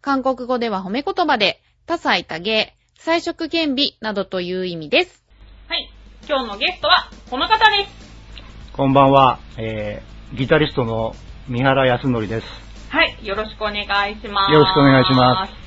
[0.00, 5.24] 韓国語では褒め言葉で、多彩多芸、彩色兼美などという意味です。
[5.68, 5.90] はい。
[6.28, 8.72] 今日のゲストは、この方です。
[8.72, 11.14] こんばんは、えー、ギタリストの
[11.48, 12.46] 三原康則です。
[12.88, 13.18] はい。
[13.22, 14.52] よろしくお願いします。
[14.52, 15.66] よろしくお願いします。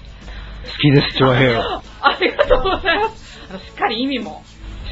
[0.71, 1.81] 好きです、長平を。
[2.01, 3.47] ありがとうございます。
[3.49, 4.43] あの、しっかり意味も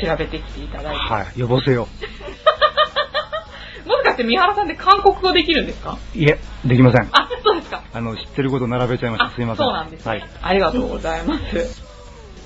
[0.04, 1.00] 調べてきていただいて。
[1.00, 1.88] はい、呼ぼせよ。
[3.88, 5.98] もしかして三原さんで韓国語できるんですか？
[6.14, 7.08] いえ、できません。
[7.12, 7.84] あ、そうですか。
[7.94, 9.30] あの、知ってること並べちゃいました。
[9.30, 9.66] あ、すいません。
[9.66, 10.12] そうなんですね。
[10.12, 10.26] はい。
[10.42, 11.84] ありがとうございます。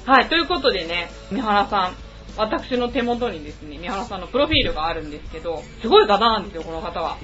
[0.05, 0.25] はい。
[0.27, 1.95] ということでね、三原さん、
[2.37, 7.17] 私の手元にですね、三原さんのプロフィールがあるんですけど、すごい方なんですよ、この方は。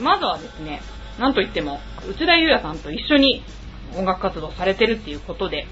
[0.00, 0.82] まずはですね、
[1.18, 3.42] なんといっても、内田祐也さんと一緒に
[3.96, 5.66] 音楽活動されてるっていうことで、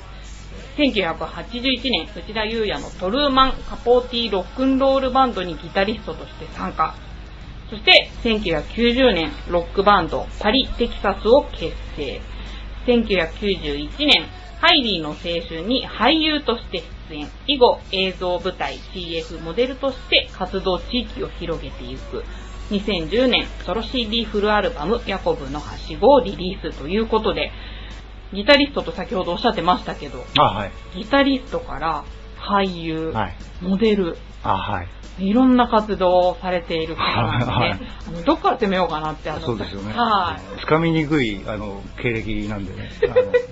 [0.79, 6.95] 1981年、内田祐也のトルーマン・カポーティー・ロックンロールバンドにギタリストとして参加。
[7.73, 12.20] そして、1990年、ロックバンド、パリ・テキサスを結成。
[12.87, 14.27] 1991年、
[14.61, 17.29] ハイリーの青春に俳優として出演。
[17.47, 22.25] 以後、映像舞台、CF モデルとして活動地域を広げていく。
[22.70, 27.53] 2010年、ソロ CD フルアルバム、ヤコブのはしごをリリースということで、
[28.34, 30.73] ギタリストと先ほどおっしゃってましたけど、あ、はい。
[30.95, 32.05] ギタリストから
[32.36, 33.34] 俳優、はい。
[33.62, 34.89] モデル、あ、はい。
[35.19, 37.81] いろんな活動をされている方なんで、はい
[38.25, 39.93] どっから攻めようかなって、あのそうですよね。
[39.93, 40.61] はい。
[40.61, 42.91] つかみにくい、あの、経歴なんでね。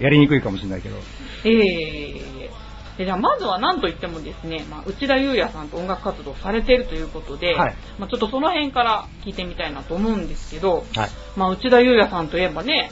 [0.00, 0.96] やりにくいかもしれないけど。
[1.44, 2.50] ええ
[2.98, 11.10] でじゃあまずは何と言ってもですね、まあ、内田祐也さんと音楽活動されているということで、はいまあ、ちょっとその辺から聞いてみたいなと思うんですけど、はい。
[11.34, 12.90] まあ、内田祐也さんといえばね、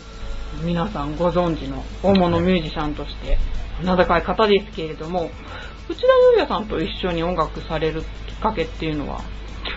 [0.63, 3.39] 皆さんご存知の大物ミュージシャンとして
[3.85, 5.31] 名高い方ですけれども、
[5.91, 8.03] 内田祐也さんと一緒に音楽される
[8.41, 9.21] かけっていうのは、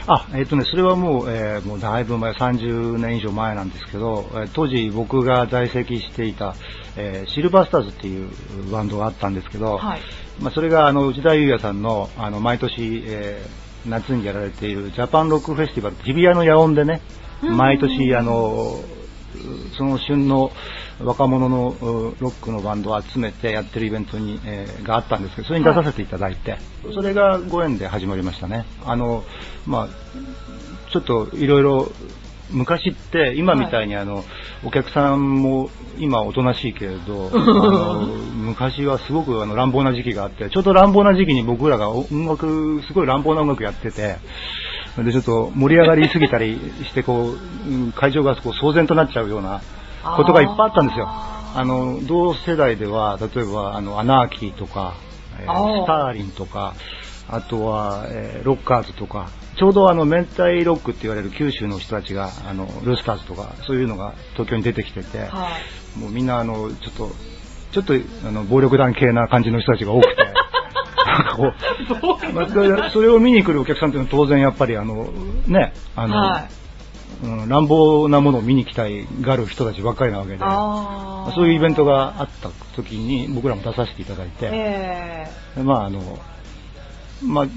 [0.07, 6.55] あ、えっ、とね、それはもう、えーもうだいぶ前、30年以上前なんですけど、えー当時僕が在籍していた、
[6.95, 8.29] えーシルバースターズっていう
[8.71, 10.01] バンドがあったんですけど、はい。
[10.41, 17.01] まあ、それがあの内田裕也さんのあの毎年、えー夏にやられているジャパンロックフェスティバル日比谷の野音でね、
[17.41, 18.75] うん毎年あの
[19.75, 20.51] その旬の
[21.03, 26.57] 若者のうロックのバンドを集めてやってるイベントに、えーがあったんですけど、それに出させていただいて、
[26.93, 28.65] それがご縁で始まりましたね。
[28.85, 29.23] あの、
[29.65, 29.87] まあ、
[30.91, 31.91] ちょっといろいろ
[32.51, 34.23] 昔って今みたいにあの、
[34.63, 37.31] お客さんも今おとなしいけれど、
[38.35, 44.17] 昔はすごくあの乱暴な時期があって、ちょうど乱暴な時期に僕らが音楽、すごい乱暴な音楽やってて、
[44.97, 47.35] でちょっと盛り上がりすぎたりしてこ
[47.67, 49.61] う、うん会場がこう騒然となっちゃうような
[50.03, 51.07] ことがいっぱいあったんですよ。
[51.53, 54.93] あの、同世代では、例えば、あの、アナーキーとか、
[55.39, 55.45] えス
[55.85, 56.73] ターリンとか、
[57.27, 65.49] あとは、えーロッカーズとか、ちょうどあの、明太ロックって言われる九州の人たちが、あの、ルースターズとか、そういうのが東京に出てきてて、は
[65.97, 65.99] い。
[65.99, 67.11] もうみんなあの、ちょっと、
[67.71, 67.93] ちょっと、
[68.27, 70.15] あの、暴力団系な感じの人たちが多くて、
[71.05, 71.51] なんかこ
[72.87, 75.09] う、それを見に来るお客さんっていうのは当然やっぱりあの、
[75.47, 76.60] ね、あの、はい。
[77.23, 80.39] うん乱暴なものを見に来たいがる人たちばっかりなわけで、
[81.35, 86.19] そういうイベントがあった時に僕らも出させていただいて、えでまああの、
[87.23, 87.47] まあ、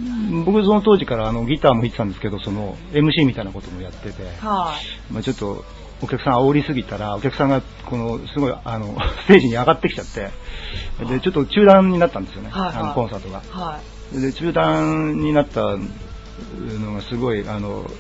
[0.44, 4.22] 僕その当時からあのギターも弾いてたんですけど、その MC みたいなこともやってて。
[4.43, 5.64] まあ、ちょっと
[6.03, 10.31] お客さん煽りすぎたら、お客さんがこのすごいあの ステージに上がってきちゃって、
[11.04, 13.43] でちょっと中断になったんですよね、はいはいあのコンサートが。
[13.50, 13.78] は
[14.12, 14.20] い。
[14.20, 17.91] で中断になったのがすごいあの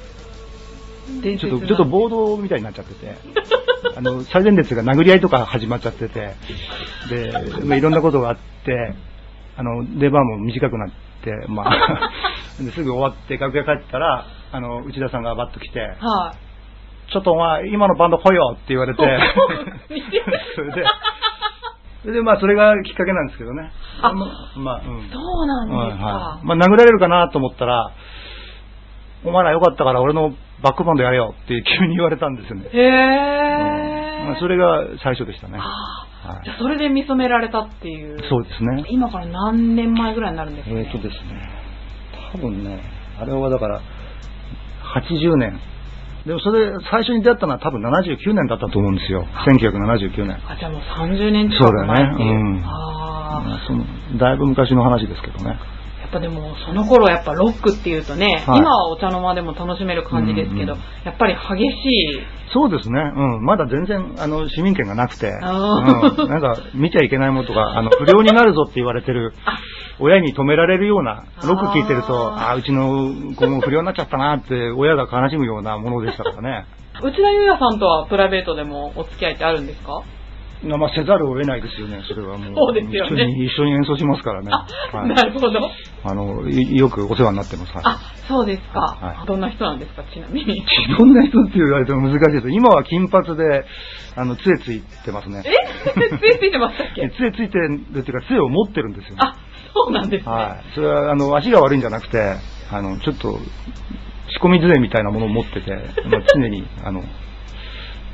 [1.38, 3.16] ちょっとちょっと暴動みたいになっちゃってて、
[3.96, 6.34] あの最前列が殴り合いとか始まっちゃってて、
[7.10, 7.32] で、
[7.64, 8.94] まあ、いろんなことがあって、
[9.56, 10.90] あの出番も短くなっ
[11.22, 12.10] て、まあ、
[12.60, 17.10] ですぐ終わって楽屋帰ったら、あの内田さんがバッと来て、はい。
[17.12, 19.02] ちょっとお前、今のバンド来いよって言われて、
[20.56, 23.70] それで、でまあそれがきっかけなんですけどね。
[24.02, 24.26] あま
[24.56, 25.08] まあ、うん。
[25.10, 26.06] そうなんですか。
[26.06, 26.46] はいはい。
[26.46, 27.92] まあ殴られるかなと思ったら、
[29.24, 32.68] お前らよかったから俺のバックバンドやれよって急に言われたんですよね。
[32.72, 35.58] へえ、うんまあ、それが最初でしたね。
[35.58, 38.16] はいじゃあそれで見初められたっていう。
[38.30, 38.84] そうですね。
[38.88, 41.50] 今から何年前ぐらいになるんですか、ねえーとですね、
[42.32, 42.80] 多分ね、
[43.20, 43.82] あれはだから、
[45.02, 45.60] 80年。
[46.24, 49.26] でもそれ、最初に出会ったのは多分79年だったと思うんですよ。
[49.46, 50.40] 1979年。
[50.48, 52.22] あ、じゃあもう30年近くそうだよねう。
[52.22, 53.84] うんあその、
[54.16, 55.58] だいぶ昔の話ですけどね。
[56.04, 61.86] やっぱでも、その頃やっぱロックっていうとね、はい今はお茶の間でも楽しめる感じですけど、うんうんやっぱり激し
[62.18, 62.20] い。
[62.52, 63.00] そうですね。
[63.14, 63.44] うん。
[63.44, 66.28] まだ全然、あの、市民権がなくて、うん。
[66.28, 69.34] なんか、見ちゃいけないものとか、あの、不良になるぞって言われてる、
[69.98, 76.66] 親に止められるような、ロック聞いてると、あーあうちの子も不良になっちゃったなって、親が悲しむようなものでしたからね。
[77.02, 80.02] 内田裕也さんとはプライベートでもお付き合いってあるんですか？
[80.64, 82.54] まあ、せざるを得ないですよね、それはもう。
[82.54, 84.50] そうですよね一緒に、一緒に演奏しますからね。
[84.50, 85.50] あ、はいなるほど。
[86.04, 87.72] あの、いよくお世話になってます。
[87.74, 88.80] はいあ、そうですか。
[88.80, 90.64] はいどんな人なんですか、ちなみに。
[90.98, 92.50] どんな人って言われても難しいです。
[92.50, 93.64] 今は金髪で、
[94.16, 95.42] あの、杖ついてますね。
[95.44, 95.50] え？
[96.18, 97.08] ついついてましたっけ？
[97.16, 99.20] 杖ついてるっていうか、杖を持ってるんですよね。
[99.24, 99.34] あ、
[99.74, 100.32] そうなんですね。
[100.32, 100.74] はい。
[100.74, 102.36] それは、あの、足が悪いんじゃなくて、
[102.70, 103.38] あの、ちょっと、
[104.30, 105.70] 仕込み杖みたいなものを持ってて、
[106.10, 107.02] まあ、常に、あの、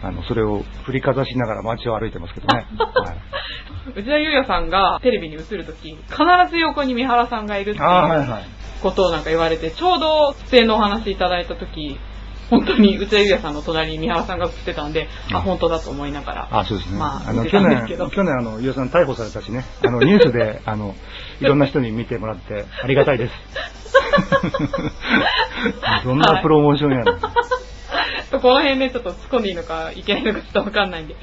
[0.03, 2.67] あの、それを振りかざしながら街を歩いてますけどね。
[2.79, 4.01] はい。
[4.01, 5.99] 内田裕也さんがテレビに映るとき、必
[6.51, 8.83] ず横に三原さんがいるっていうはい。
[8.83, 11.99] ことをなんか言われて、ちょうど出演のお話いただいたとき、
[12.51, 16.49] 本当に内田裕也さんの隣に三原さんが映ってたんで、あ、あ本当だと思いながら。
[16.51, 16.99] あ、そうですね。
[16.99, 20.95] まあ、あの、去年去年、あの、ゆうさん逮捕されたしね、あの、ニュースで、あの、
[21.41, 23.33] いろんな人に見てもらって、ありがたいです。
[26.05, 27.21] どんなプロモーションやねん。
[28.31, 31.17] この辺ね、ちょっと突っ込んでいいのかいけないのかちょっとわかんないんで。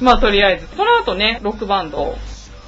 [0.00, 0.66] まあ、とりあえず。
[0.76, 2.16] その後ね、ロックバンドを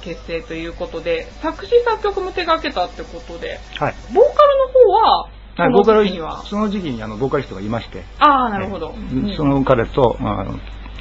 [0.03, 3.95] 結成ということで、作詞作曲も手掛けたってことで、はい。
[4.13, 8.93] ボーカルの方は、はい、そボーカルその時期にあの、ボーカリストがいまして、ああ、なるほど。
[8.95, 10.45] えうんその彼と、まあ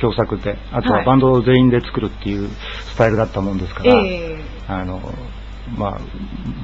[0.00, 2.48] 共作で、あとははいバンドを全員で作るっていう
[2.92, 4.38] スタイルだったもんですから、ええ
[4.68, 5.00] あの、
[5.76, 6.00] まあ、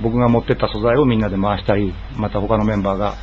[0.03, 3.15] 僕が持ってった素材をみんなで回したり、また他のメンバーが、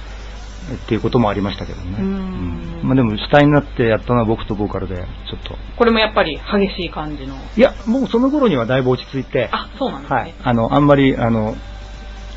[0.86, 1.98] っていうこともありましたけどね。
[2.00, 5.06] うーんうんまあでも主体になってやったのは僕とボーカルで、ちょっ
[5.44, 5.56] と。
[5.78, 7.36] これもやっぱり激しい感じの。
[7.36, 10.20] いや、もうその頃にはだいぶ落ち着いて、あ、そうなんですね。
[10.20, 10.34] はい。
[10.44, 11.56] あの、あんまり、あの、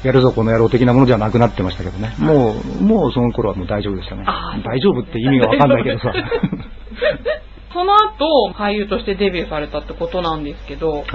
[0.02, 2.14] やるぞこの野郎的なものじゃなくなってましたけどね。
[2.18, 4.24] もう、もうその頃はもう大丈夫でしたね。
[4.64, 6.12] 大丈夫って意味がわかんないけどさ。
[7.72, 11.06] その後、俳優としてデビューされたってことなんですけど、はい。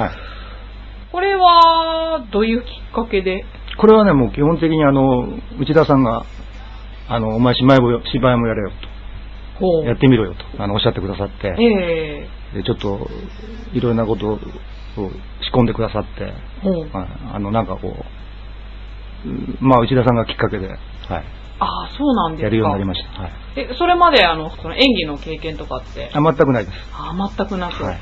[1.12, 3.46] これは、どういうきっかけで？
[3.78, 5.28] これはね、もう基本的にあの、
[5.60, 6.26] 内田さんが、
[7.10, 8.72] あの、お前芝居も、芝居もやれよ
[9.60, 9.88] ほと。
[9.88, 13.10] やってみろよと、あの、おっしゃってくださって、ええでちょっと、
[13.74, 16.24] いろんなことを仕込んでくださって。
[16.24, 16.34] はい
[17.34, 17.96] あの、なんかこ
[19.26, 20.78] う、うまあ、内田さんがきっかけで、はい、
[21.60, 22.44] ああ、そうなんですか。
[22.46, 23.22] やるようになりました。
[23.22, 23.32] はい。
[23.56, 26.78] え、それまであの、その演技の経験とかって、あ、全くないです。
[26.94, 28.00] あー全くなく、はい。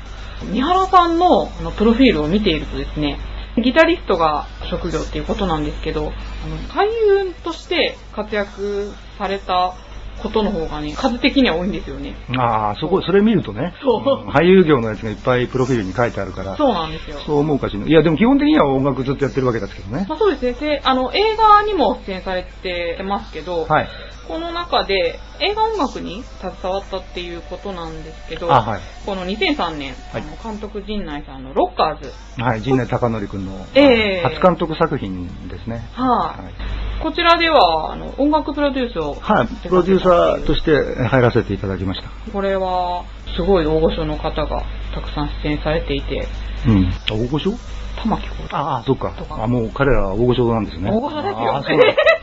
[0.52, 3.18] 三原さんのあのプロフィールを見ているとですね、
[3.62, 9.74] ギタリストが職業っていうことなんですけど、あの、俳優として活躍された
[10.22, 12.14] ことの方がね、数的には多いんですよね。
[12.36, 17.18] ああ、そこ、それ見るとね、そうん俳優業のやつがいっぱいプロフィールに書いてあるから、そうなんですよ。
[17.18, 17.86] そう思うかしら。
[17.86, 20.06] いや、でも基本的には音楽ずっとやってるわけですけどね。
[20.08, 20.52] まあそうですね。
[20.52, 23.88] で、あの、映画にも出演されてますけど、はい。
[24.26, 28.80] この中で映画音楽に携わったっていうことなんですけど、あ、はい。
[29.04, 32.12] この2003年、はいあの監督陣内さんのロッカーズ、
[32.42, 35.88] はい、陣内孝則君の、ええ初監督作品ですね。
[35.92, 37.02] はいはい。
[37.02, 42.08] こちらではあの音楽プロデュースをはい、プロデューサーとして入らせていただきました。
[42.32, 43.04] これは
[43.36, 44.64] すごい大御所の方が
[44.94, 46.26] たくさん出演されていて、
[46.66, 46.90] うん。
[47.10, 47.52] 大御所？
[47.96, 50.90] 玉木浩太ああ、そっかあ、もう彼らは大御所なんですね。
[50.90, 52.15] 大御所ですよあそうだ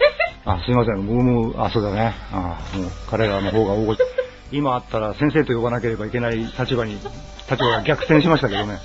[0.46, 1.06] あ、すいません。
[1.08, 2.14] 僕も、あ、そうだね。
[2.32, 3.98] あもう彼らの方が大。
[4.52, 6.94] 今あったら先生と呼ばなければいけない立場に、
[7.50, 8.80] 立場が逆転しましたけどね。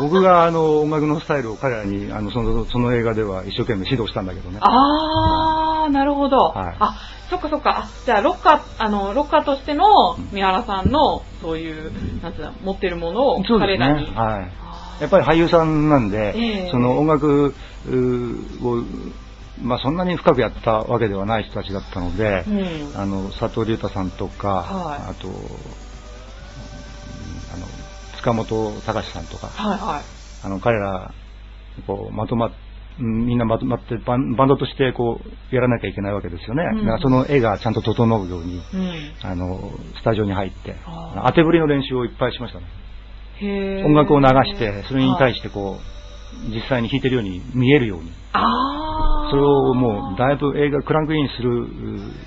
[0.00, 4.58] 僕があの音楽のスタイルを彼らに、あの、その、その映画では一生懸命指導したんだけどね。
[4.60, 6.48] あー、なるほど。
[6.48, 6.96] はいあ、
[7.30, 7.84] そっかそっか。
[7.84, 13.42] あじゃあ、ロッカー、あの、ロッカーとしての三原さんの、そういう、なんつうの、持ってるものを。
[13.44, 14.06] 彼らに。
[14.06, 14.14] はい。
[14.14, 17.54] あやっぱり俳優さんなんで、ええその音楽
[17.86, 18.82] うーを、
[19.62, 23.00] まあそんなに深くやったわけではない人たちだったので、ーうん。
[23.00, 25.36] あの、佐藤隆太さんとか、はいあと、うんあ
[27.56, 27.66] の、
[28.18, 30.02] 塚本隆さんとか、はいはい。
[30.44, 31.12] あの、彼ら、
[31.86, 32.50] こう、まとま
[32.98, 36.62] みんなまとまってバンドとしてこうやらなきゃいけないわけですよね。
[36.74, 39.12] うんだからその絵がちゃんと整うように、うん。
[39.22, 40.76] あの、スタジオに入って、
[41.26, 42.66] 当てぶりの練習をいっぱいしましたね。
[43.84, 45.94] 音楽を流して、それに対してこう、
[46.48, 48.10] 実際に弾いてるように見えるように。
[48.32, 49.30] ああ。
[49.30, 51.66] それをもう、だいぶ映画クランクインするう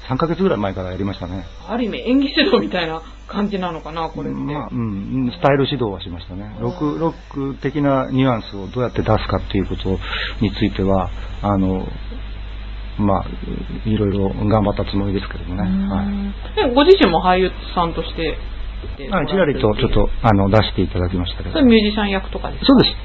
[0.10, 1.46] 3ヶ月ぐらい前からやりましたね。
[1.68, 4.40] ある意味演技指導みたいな感じなのかな、これって。
[4.40, 6.58] まあ、うん、スタイル指導はしましたね。
[6.60, 10.00] ロック、ロック的なニュアンスをどうやって出すかっていうこと
[10.42, 11.10] については、
[11.42, 11.88] あの、
[12.98, 13.26] まあ、
[13.88, 15.54] いろいろ頑張ったつもりですけどね。
[15.54, 16.56] うんはい。
[16.56, 18.36] でご自身も俳優さんとしてっ
[18.96, 19.10] て。
[19.10, 21.66] はい、ちらりとちょっと、あの、出していただきましたけどそれ。
[21.66, 22.66] ミュージシャン役とかですか？
[22.68, 22.96] そうです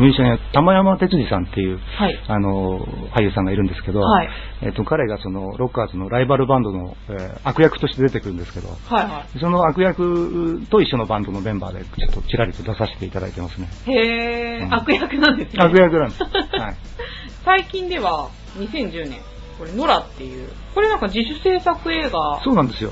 [0.00, 2.18] ミュージシャンや、玉山哲司さんっていう、はい。
[2.28, 2.80] あの、
[3.14, 4.28] 俳優さんがいるんですけど、はい
[4.62, 13.68] えっと、彼がその、ロッカーズのライバルバンドの、えー悪役として出てくるんですけど、はいはその悪役と一緒のバンドのメンバーで、ちょっとちらりと出させていただいてますね。
[13.86, 13.90] い。
[13.92, 15.62] へー、うん悪役なんですね。
[15.64, 16.22] 悪役なんです。
[16.22, 16.28] は
[16.70, 16.76] い。
[17.44, 19.18] 最近では、2010年、
[19.58, 22.40] これ、ノラっていう、これなんか自主制作映画。
[22.44, 22.90] そうなんですよ。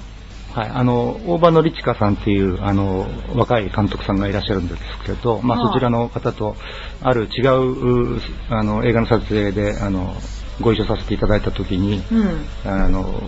[0.55, 0.69] はい。
[0.69, 6.57] あの、大場のりちかさんっていう、あの、若い監督さんがいらっしゃるんですけど、まあ、はいそちらの方と、
[7.03, 10.15] ある違う、うあの、映画の撮影で、あの、
[10.61, 12.71] ご一緒させていただいたときに、うん。
[12.71, 13.23] あの、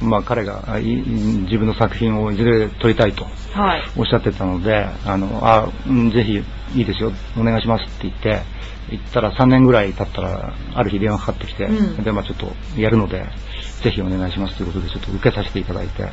[0.00, 3.82] まあ、彼があい自分の作品をいずれ撮りたいとはい。
[3.96, 8.42] おっしゃってたので、あの、あ、うんぜひいいですよ、お願いしますって言って、
[8.90, 13.24] 言ったら3年ぐらい経ったら、ある日電話かかってきて、うんで、まあちょっとやるので、
[13.82, 16.12] ぜひお願いしますということで、ちょっと受けさせていただいて、はい。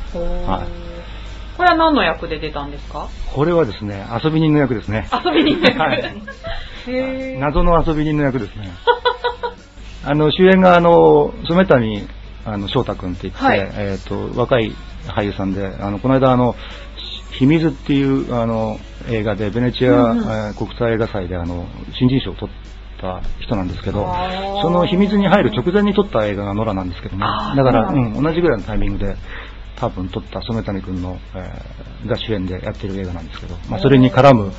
[1.56, 3.08] これは何の役で出たんですか？
[3.32, 5.08] これはですね、遊び人の役ですね。
[5.24, 5.78] 遊びに行く。
[5.78, 7.38] はい。
[7.38, 8.70] 謎の遊び人の役ですね。
[10.04, 12.06] あの、主演があの、染谷、
[12.44, 14.72] あの、翔太くんって言って、はいえっ、と、若い
[15.08, 16.58] 俳優さんで、あの、この間あの、ひ
[17.38, 18.78] 秘密っていう、あの、
[19.08, 21.66] 映画で、ベネチア、うんうんえー国際映画祭で、あの、
[21.98, 22.54] 新人賞を取っ
[23.00, 24.06] た人なんですけど
[24.62, 27.22] その秘密に入る直前に撮った映画がノラなんですけどね。
[27.54, 29.16] だから、そうなんうん、同じぐらいのタイミングで、
[29.76, 34.52] 多分撮った染谷くんの、えーが主演でやってる映画なんですけど、まあ、それに絡む、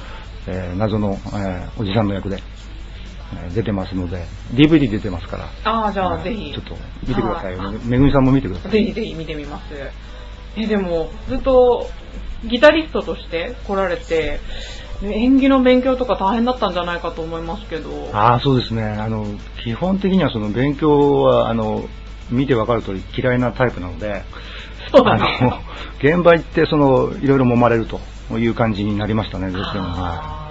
[0.47, 2.37] えー謎の、えーおじさんの役で、
[3.43, 6.51] えー出てますので、DVD 出てますから、ああ、じゃあはいぜひ。
[6.53, 6.75] ちょっと
[7.07, 7.55] 見てください
[7.85, 8.71] めぐみさんも見てください。
[8.71, 9.63] ぜひぜひ見てみます。
[10.55, 11.87] え、でも、ずっと
[12.45, 14.39] ギタリストとして来られて、
[15.03, 18.09] 演技の勉強とか大変だったんじゃないかと思いますけど。
[18.13, 18.83] ああ、そうですね。
[18.83, 19.25] あの、
[19.63, 21.87] 基本的にはその勉強は、あの、
[22.29, 24.23] 見てわかる通り嫌いなタイプなので、あ
[24.91, 25.59] そうなんですの、
[25.99, 27.99] 現場行ってその、いろいろ揉まれると
[28.37, 29.85] いう感じになりましたね、どうしても。
[29.85, 30.47] はいあ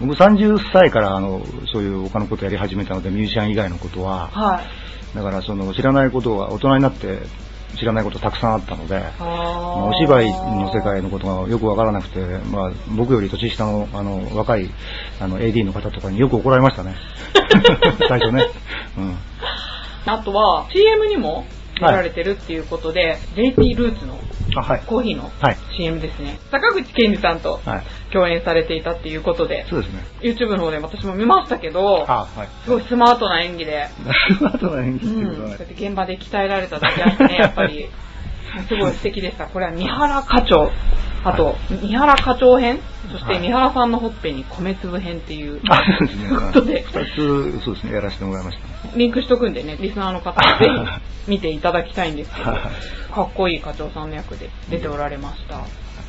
[0.00, 5.16] 僕30歳からあのそういう他のことやり始めたのでミュージシャン以外のことはーはい。
[5.16, 7.20] だからその知らないことが大人になって
[7.76, 14.70] 知らないことたくさんあったので、あまお芝居の世界のことがよくわからなくて、まあ、僕より年下のあの若い
[15.20, 16.96] あの AD の方とかによく怒られましたね。
[18.08, 18.46] 最初ね、
[18.98, 19.16] うん、
[20.06, 24.18] あとは、CM にも出られてるっていうことで、JT ルーツの
[24.86, 25.56] コーヒーのはい。
[25.76, 26.38] CM ですね。
[26.50, 30.04] 坂口健二さんとはい共演されていたっていうことで、そうですね。
[30.20, 32.48] YouTube の方で私も見ましたけど、あはい。
[32.64, 33.88] すごいスマートな演技で、
[34.38, 35.50] スマートな演技うん、っていうのは。
[35.50, 37.88] そうやって現場で鍛えられただけあってね、やっぱり、
[38.68, 39.46] すごい素敵でした。
[39.46, 40.70] これは三原課長。
[41.24, 42.80] あと、三原課長編？
[43.10, 43.40] そしてはい。
[43.40, 46.28] 三原さんのほっぺに米粒編っていう、あそうですね。
[46.28, 47.04] 二
[47.60, 47.92] つそうですね。
[47.94, 48.96] やらせてもらいました。
[48.96, 50.66] リンクしとくんでね、リスナーの方 ぜ
[51.26, 52.60] ひ見ていただきたいんですけど、はい。
[53.12, 55.60] かっこいい課長さんの役で出ておられました。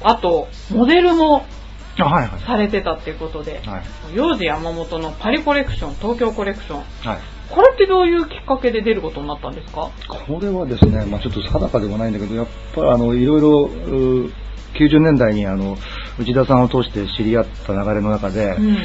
[0.03, 1.62] あと、モデルもあ
[1.97, 2.41] はいはい。
[2.41, 4.15] されてたっていうことで、はい。
[4.15, 6.77] 幼児山本のパリコレクション、東京コレクション。
[6.79, 7.17] はい。
[7.50, 9.91] これってどういうきっかけで出ることになったんですか？
[10.07, 14.25] これはですね、まあ、ちょっと定かではないんだけど、やっぱりあのいろいろう
[14.73, 15.77] 90年代にあの
[16.19, 18.75] 内田さんを通して知り合った流れの中で、うん。
[18.75, 18.79] え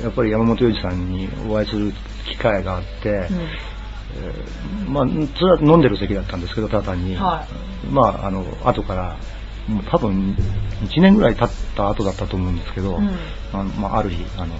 [0.00, 1.92] ーやっぱり山本洋次さんにお会いする
[2.30, 3.18] 機会があって、うん。
[3.18, 5.06] えーまあ、
[5.38, 7.46] それは飲んでる席だったんですけど、ただ単に、は
[7.90, 9.16] まあ、あの後から、
[9.68, 10.36] もう多分
[10.82, 13.10] 1年ぐらい経った後だったと思うんですけど、うん
[13.52, 14.54] あのまあ、ある日あの、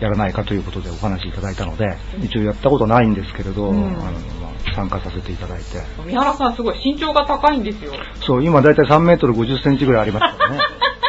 [0.00, 5.64] やらないかということでお話いただいたので、一応やったことないんですけれど、うんあのまあ、参加させていただいて、
[6.06, 7.92] 三原さんすごい身長が高いんですよ。
[8.26, 10.58] そう、今だいたい3メートル50センチぐらいありますからね。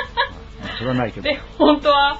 [0.81, 1.23] それはないけど。
[1.23, 2.17] で、本当は、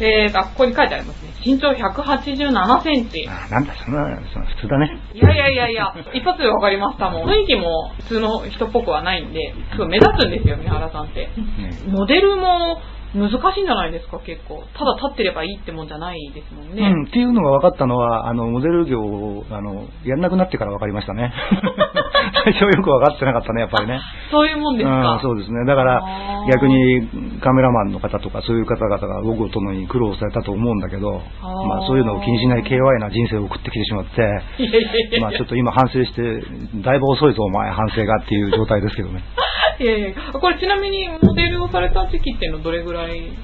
[0.00, 1.28] えーと、あここに書いてありますね。
[1.44, 3.28] 身長187センチ。
[3.28, 4.98] あなんだ、そんな、そんな普通だね。
[5.12, 7.30] いやいやいやいや、一発で分かりましたもん。
[7.30, 11.20] 雰囲気も普通の人っぽくはないんで、すごい目立つんですよ、三原さんって。
[11.20, 11.30] ね
[11.86, 12.80] モデルも
[13.14, 14.62] 難しいんじゃないですか、結構。
[14.76, 16.82] ただ立ってればいいってもんじゃないですもんね。
[16.82, 21.32] うん、っていうのが分かったのは、あの、モデル業を、あの、やんなくなってから分かりましたね。
[22.44, 24.00] 最初はよく分かってなかったね、やっぱりね。
[24.30, 25.14] そういうもんですか。
[25.14, 25.64] うん、そうですね。
[25.64, 26.02] だから
[26.50, 27.08] 逆に
[27.40, 36.22] カメラマンの方とかそういう方々が僕とのに苦労されたと思うんだけど、まあそういうのを気にしない KY な人生を送ってきてしまって、まあちょっと今反省して、
[36.82, 39.22] だいぶ遅いぞお前反省がっていう状態ですけどね。
[39.80, 43.34] いやいやこれちなみにモデルをされた時期っていうのはどれぐらいなんで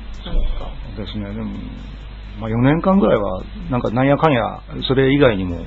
[0.46, 0.68] すか？
[0.96, 1.32] ですね。
[1.34, 1.46] でも、
[2.40, 5.64] まあ4年間ぐらいは、なんかなんやかんや、それ以外にも、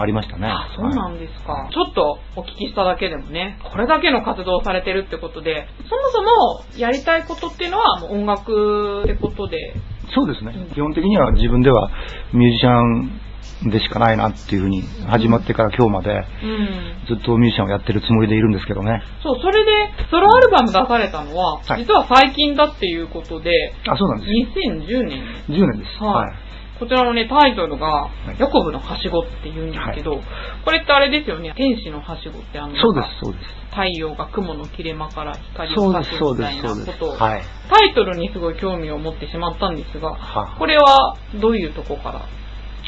[0.00, 0.46] ありましたね。
[0.48, 1.68] あ、そうなんはいですか。
[1.72, 9.74] ちょっとお聞きしただけでもね、これだけの活動をされてるってことで、そもそもやりたいことっていうのはもう音楽ってことで、
[10.14, 10.74] そうですねうん。
[10.74, 11.90] 基本的には自分では
[12.32, 13.20] ミュージシャン
[13.64, 17.06] でしかないなっていうふうに、始まってから今日まで、うん。
[17.08, 19.02] ずっとミュージシャンをやってるつもりでいるんですけどね。
[19.22, 19.70] そう、それで、
[20.10, 24.30] ソロアルバム出されたのは、はい実は最近だっていうことで、あ、そうなんです。
[24.60, 26.02] 2010年10年です。
[26.02, 26.48] はいはい。
[26.78, 30.20] こちらのね、タイトルが、いヤコブのはしごって言うんですけど、
[30.64, 33.44] これってあれですよね、天使のはしごってあの、そうです、そうです。
[33.70, 36.98] 太陽が雲の切れ間から光を差そうです、そうです、すみたいなそうです。
[36.98, 37.42] ことを、はい。
[37.68, 42.20] タイトルにすごい興味を持ってしまったんですが、はこれはどういうとこから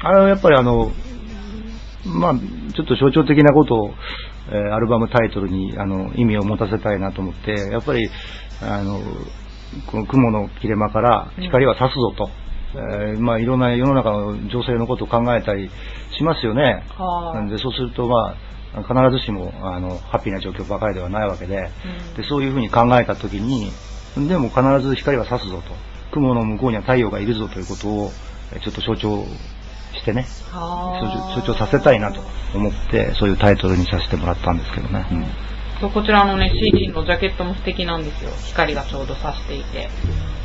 [0.03, 0.91] あれはやっぱりあの、
[2.05, 2.35] まあ、
[2.75, 3.91] ちょっと象徴的なことを、
[4.51, 8.11] えーアルバムタイトルにあの意味を持たせたいなと思って、やっぱり、
[8.63, 9.01] あの、
[9.87, 12.31] この雲の切れ間から光は差すぞと、
[12.75, 15.71] えーまあいろんな世の中の女性のことを考えたり
[16.17, 16.85] しますよね。
[16.97, 18.35] はなんでそうするとま
[18.75, 21.71] あ、必ずしもあのハッピーな状況ばかりではないわけで、
[22.13, 22.15] うん。
[22.15, 23.71] でそういうふうに考えたときに、
[24.29, 25.75] でも必ず光は差すぞと、
[26.13, 28.11] 雲の向こうには太陽がいるぞということを、
[28.53, 29.25] えちょっと象徴
[30.01, 32.21] してね、は象徴させたいなと
[32.55, 35.07] 思って、そういうタイトルにさせてもらったんですけどね。
[35.13, 35.27] うん
[35.81, 38.31] こちらのね、CD のジャケットも素敵なんですよ。
[38.49, 39.89] 光がちょうど差していて、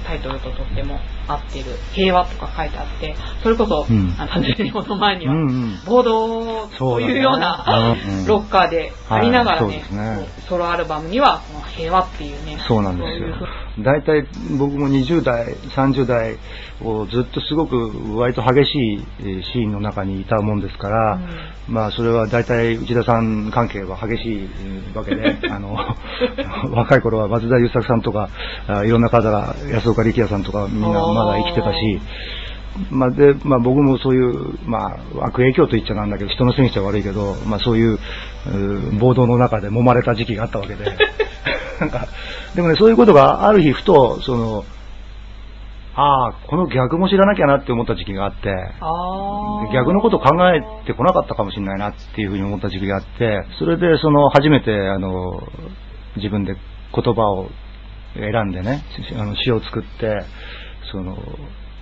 [0.08, 1.66] タイトルととっても合ってる。
[1.94, 4.16] 平和とか書いてあって、それこそ、うん。
[4.18, 5.80] あの30年ほど前には、うんうん。
[5.86, 7.96] ボードというような
[8.28, 10.28] ロッカーでありながらはいね。
[10.48, 13.36] ソロアルバムにはこの平和っていうね、そうなんですよ。
[13.80, 14.26] 大体
[14.58, 16.38] 僕も20代、30代
[16.82, 21.20] をずっとすごく割と激しいえーシーンの中にいたもんですから、
[21.68, 25.78] まあそれは大体内田さん関係は激しいえーわけで、 あの、
[26.72, 28.30] 若い頃は松田優作さんとか、
[28.68, 32.00] あいろんな方が、安岡力也さんとかみんなまだ生きてたし、
[32.92, 40.86] まあ、で、まあ僕もそういう、まあ悪影響と言っちゃなんだけど、人のせいにしちゃ悪いけど、まあそういう、うー暴動の中で揉まれた時期があったわけで、
[41.80, 42.08] なんか、
[42.56, 44.66] でもね、そういうことがある日ふと、その、
[45.98, 48.54] ああ、この逆も知らなきゃなって思った時期があって、
[49.74, 55.42] 逆のこと考えてこなかったかもしれないなっていうふうに思った時期があって、それでその初めてあの
[56.18, 56.58] 自分で
[56.94, 57.50] 言葉を
[58.16, 58.84] 選んでね、
[59.18, 60.24] あの詩を作って、
[60.92, 61.18] その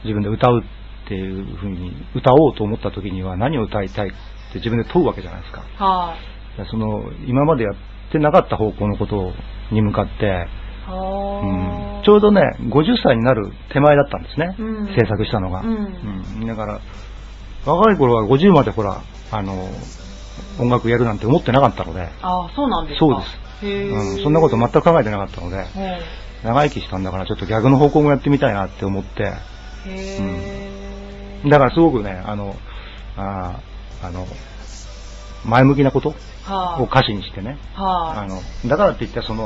[0.03, 0.63] 自分で歌う
[1.05, 4.11] っていうふうに歌おうと思った時には何を歌いたいっ
[4.51, 5.61] て自分で問うわけじゃないですか。
[5.83, 6.57] はい。
[6.57, 7.75] でその今までやっ
[8.11, 9.33] てなかった方向のこと
[9.71, 10.47] に向かって、
[10.87, 11.99] あうん。
[12.01, 14.85] ーちょうどね、50歳になる手前だったんですね、うん。
[14.87, 15.61] 制作したのが。
[15.61, 15.69] うん。
[16.39, 16.47] うん。
[16.47, 16.79] だから、
[17.65, 19.69] 若い頃は50までほら、あの、
[20.59, 23.05] 音楽やるなんて思ってなかったので、あーそうなんですか。
[23.05, 23.43] そうです。
[23.65, 25.67] うん、そんなこと全く考えてなかったので、はい
[26.43, 29.33] 長生きしたんだからちょっと逆の方向もやってみたいなって思って、
[29.87, 31.49] へー。
[31.49, 32.55] だからすごくね、あの、
[33.17, 34.27] あーあの、
[35.45, 39.45] 前向きなことはいを歌詞にしてね、はいあの、だからって言ってその、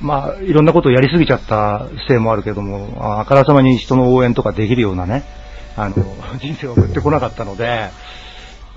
[0.00, 5.24] うまあ、いろんなことをやりすぎちゃったせいもあるけども、ああからさまに人の応援とかできるようなね、
[5.76, 5.94] あの、
[6.40, 7.90] 人生を送ってこなかったので、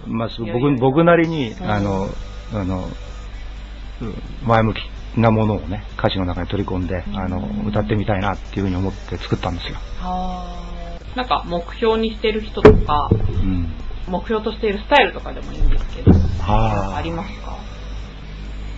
[0.07, 1.69] まあ、僕、僕なりに、うん。
[1.69, 2.09] あの、
[2.53, 2.89] あの、
[4.01, 4.77] うん前向き
[5.17, 9.77] なものをね、歌詞の中に取り込んで、あの、歌ってみたいなっていうふうに思って作ったんですよ。
[11.15, 13.71] なんか目標にしてる人とか、うん。
[14.07, 17.57] 目標としているスタイルとかでもいいんですけど、はあありますか、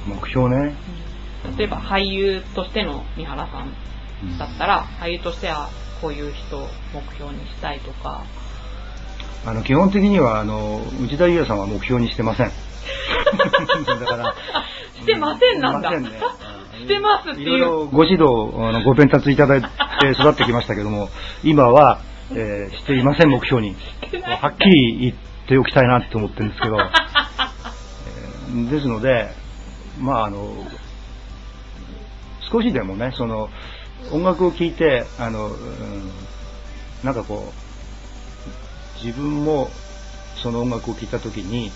[0.05, 0.75] 目標ね。
[1.57, 3.73] 例えば俳優としての三原さん
[4.23, 5.69] うんだったら、俳優としては
[6.01, 8.23] こういう人を目標にしたいとか、
[9.45, 12.51] あの、基本的には、あの、内田裕也さんは目標にしてません。
[13.99, 14.35] だから、
[14.95, 15.89] してませんなんだ。
[15.89, 16.19] してませんね
[16.77, 17.47] してますっていう。
[17.47, 19.67] いろいろご指導、あのご鞭達いただいて
[20.11, 21.09] 育ってきましたけども、
[21.43, 21.99] 今は、
[22.31, 23.75] えーしていません、目標に。
[24.41, 25.13] はっきり言っ
[25.47, 29.29] ておきたいなって思ってるんですけど、えーですので、
[29.99, 30.53] まああの、
[32.51, 33.49] 少しでもね、その、
[34.11, 36.11] 音楽を聴いて、あの、うん
[37.03, 37.53] なんかこ
[39.01, 39.69] う、自分も
[40.41, 41.71] その音楽を聴いたときに、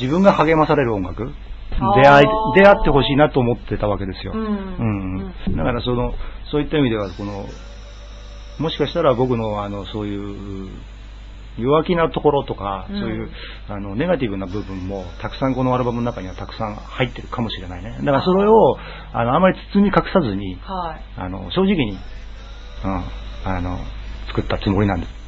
[0.00, 1.32] 自分が励まされる音楽？
[1.70, 4.32] 出会い、出会ってほしいなと思ってたわけですよ。
[4.34, 6.14] うんうんだからその、
[6.50, 7.46] そういった意味では、この、
[8.58, 10.70] もしかしたら僕のあの、そういう、
[11.58, 13.30] 弱気なところとか、うんそういう、
[13.68, 17.98] あの、ネガティブな部分も、たくさんこのアルバムの中にはたくさん入ってるかもしれないね。
[18.00, 18.78] だからそれを、
[19.12, 21.20] あの、あまり包み隠さずに、はい。
[21.20, 23.04] あの、正直に、うん、
[23.44, 23.78] あの、
[24.28, 25.25] 作ったつもりなんです。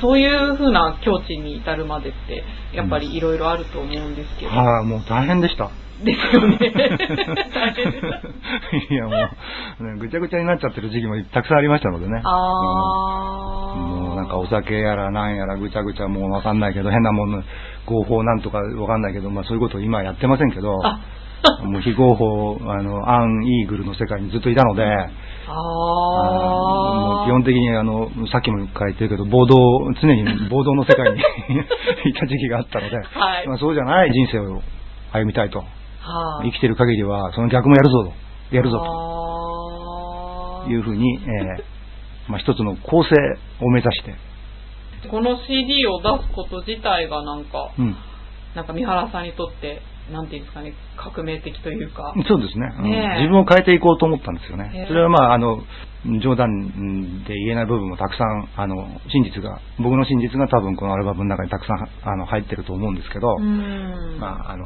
[0.00, 4.50] そういう風な境地に至るまでって、やっぱりいろいろあると思うんですけど。
[4.50, 5.70] はあ、もう大変でした。
[6.04, 6.58] ですよね。
[6.58, 8.88] 大変です。
[8.92, 9.10] いや、も
[9.80, 12.20] う、ねぐちゃぐちゃになっちゃってる時期もたくさんありましたのでね。
[12.24, 13.78] あー。
[13.78, 17.42] もうなんかお酒やらなんやらぐちゃぐちゃもうわかんないけど、変なもの、
[17.86, 21.00] 合法なんとかわかんないけど、まあそういうことを今やってませんけど、あ、
[21.64, 24.84] もう非合法、あの、アン・イーグルの世界にずっといたので、
[25.50, 27.26] ああ。
[27.26, 29.56] 基本的にあの、さっきもから言ってるけど、暴動、
[30.00, 31.20] 常に暴動の世界に
[32.10, 33.02] いた時期があったので、は
[33.42, 34.62] いまあ、そうじゃない人生を
[35.12, 35.58] 歩みたいと。
[36.02, 38.12] は生きてる限りは、その逆もやるぞと。
[38.56, 41.62] やるぞあというふうに、えー
[42.28, 43.14] まあ、一つの構成
[43.60, 47.96] を目指して、ーこの CD を出すこと自体がなんか、うん。
[48.54, 49.80] なんか三原さんにとって、
[50.12, 52.14] なんていうんですかね、革命的というか。
[52.28, 54.86] そうですね、うん自分を変えていこうと思ったんですよね。
[54.88, 55.62] それはまあ、あの、
[56.22, 64.18] 冗談で言えない部分もたくさん、あの、真実が、僕の真実が多分このアルバムの中にたくさんあの入ってると思うんですけど、うん。
[64.18, 64.64] まあ、あの、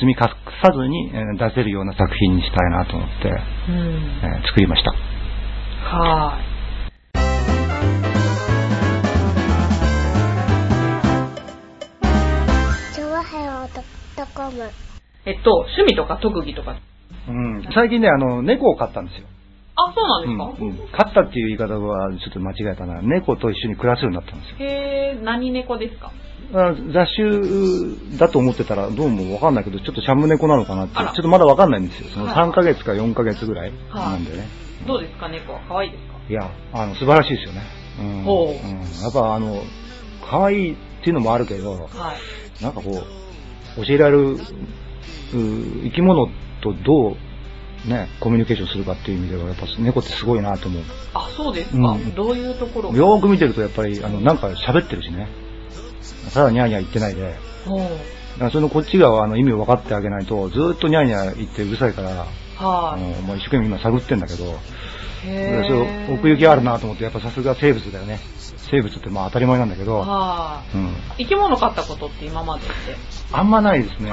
[0.00, 0.18] 包み隠
[0.62, 3.28] さずにえー出せるような作品にしたいなと思って、
[3.68, 3.76] うん。
[4.22, 4.92] えー作りました。
[5.82, 6.38] は
[12.94, 14.70] チョワヘヨドットコムい。
[15.26, 16.76] えっと、趣味とか特技とか。
[17.28, 19.26] うん、最近ね、あの、猫を飼ったんですよ。
[19.76, 23.00] あ、そうなんうんですか、うん飼ったっていう言い方はちょっと間違えたな。
[23.02, 24.56] 猫と一緒に暮らすようになったんですよ。
[24.58, 26.10] へえ、何猫ですか？
[26.54, 32.08] あ雑種だと思ってたらどうもわかんないけど、ちょっとシャム猫なのかなって、ちょっとまだわかんないんですよ。
[32.08, 34.48] そのはい3ヶ月か4ヶ月ぐらいなんでね。
[34.86, 35.28] どうですか？
[35.28, 36.18] 猫は可愛いですか？
[36.28, 37.62] いや、あの、素晴らしいですよね。
[38.00, 38.22] うん。
[38.24, 39.62] ほううん、やっぱあの、
[40.28, 41.78] 可愛いっていうのもあるけど、は
[42.58, 42.62] い。
[42.62, 43.17] なんかこう、
[43.86, 44.38] 教えられる、う
[45.84, 46.26] 生き物
[46.60, 50.82] とどう、ね、コミュニケーションするかっていう意味では、やっぱ猫ってすごいなと思う。
[51.14, 52.14] あ、そうですか、うん。
[52.14, 55.28] どういうところよーく見てるとやっぱり、あの、なんか喋ってるしね。
[56.32, 62.26] ただニャーニャー言ってないで、だからそのこっちがあの意味を分かってあげないと、ずーっとニャーニャー言ってうるさいから、あ
[62.58, 64.58] はい、のもう一生懸命今探ってんだけど、
[65.24, 65.68] へで
[66.08, 68.20] そ奥行きあるなと思って、やっぱさすが生物だよね。
[68.70, 70.90] 生物ってまあ当たり前なんだけど、はうん、い。
[71.18, 72.72] 生き物飼ったことって今までって？
[73.32, 74.12] あんまないですね。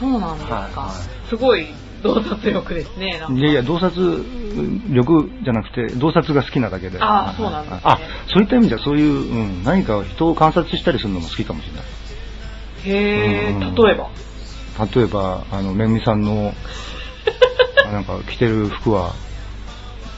[0.00, 0.54] そうなんですか。
[0.54, 0.92] はいは
[1.26, 1.66] いすごい
[2.02, 3.20] 洞察力ですね。
[3.30, 4.24] いやいや、洞察
[4.90, 6.98] 力じゃなくて、洞察が好きなだけで。
[7.00, 11.84] あそうなんですねあ、そういった意味ではそういう、うん、何か人を観察したりするのも好きかもしれない。
[12.84, 14.10] へえ、うん例えば？
[14.92, 16.52] 例えば、あの、めぐみさんの、
[17.92, 19.12] なんか着てる服は、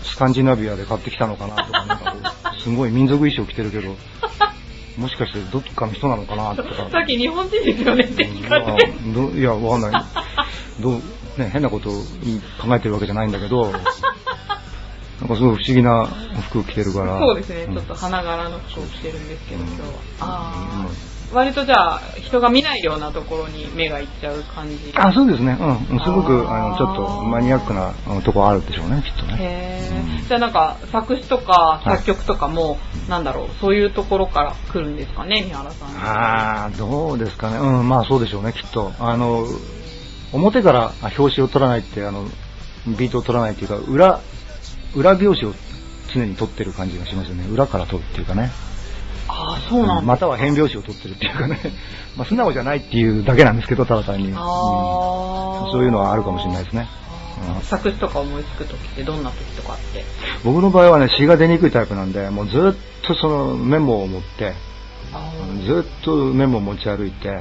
[0.04, 3.96] スカンジナビアで買ってきたのかなとか、なんか すごい民族衣装着てるけど、
[4.96, 6.88] もしかしてどっかの人なのかなとか。
[6.92, 9.38] さっき日本人ですよねって聞かれて。
[9.38, 10.04] いや、わかんない。
[10.80, 10.92] どう、
[11.40, 11.92] ね、変なことを
[12.62, 13.86] 考えてるわけじゃないんだけど、なんか
[15.18, 16.06] すごい不思議な
[16.48, 17.18] 服着てるから。
[17.18, 19.88] そうですね、んちょっと花柄の服を着てるんですけど、うん今日は。
[20.20, 20.88] あうんあ、
[21.32, 24.92] 割とじゃあ、人が見ないようなところに目がいっちゃう感じ。
[24.94, 25.56] あ、そうですね。
[25.60, 26.00] うん。
[26.00, 29.36] すごく、あの、ちょっとマニアックなうんとこあるでしょうね、きっとね。
[29.40, 35.88] へうんーじゃあなんか作詞とかはい作曲とかも、なんだろう、そういうところから来るんですかね、三原さん。
[35.88, 37.58] ああ、どうですかね。
[37.58, 38.92] うん、まあそうでしょうね、きっと。
[38.98, 39.44] あの、
[40.32, 42.26] 表からあ表紙を取らないって、あの、
[42.86, 44.20] ビートを取らないっていうか、裏、
[44.94, 45.54] 裏表紙を
[46.12, 47.46] 常に取ってる感じがしますよね。
[47.50, 48.50] 裏から取るっていうかね。
[49.68, 50.02] そうなんだ。
[50.02, 51.58] または変拍子を取ってるっていうかね。
[52.16, 54.30] まあ素直じゃないっていうだけなんですけど、ただ単に。
[54.30, 54.34] うん
[55.72, 56.88] そういうのはあるかもしれないですね。
[57.56, 60.04] うん作詞とか思いつくときってどんな時とかって？
[60.44, 64.54] 僕の場合はね、詩が出にくいタイプなんで、もうずっとそのメモを持って、
[65.12, 65.30] あ
[65.66, 67.40] ずっとメモを持ち歩いて、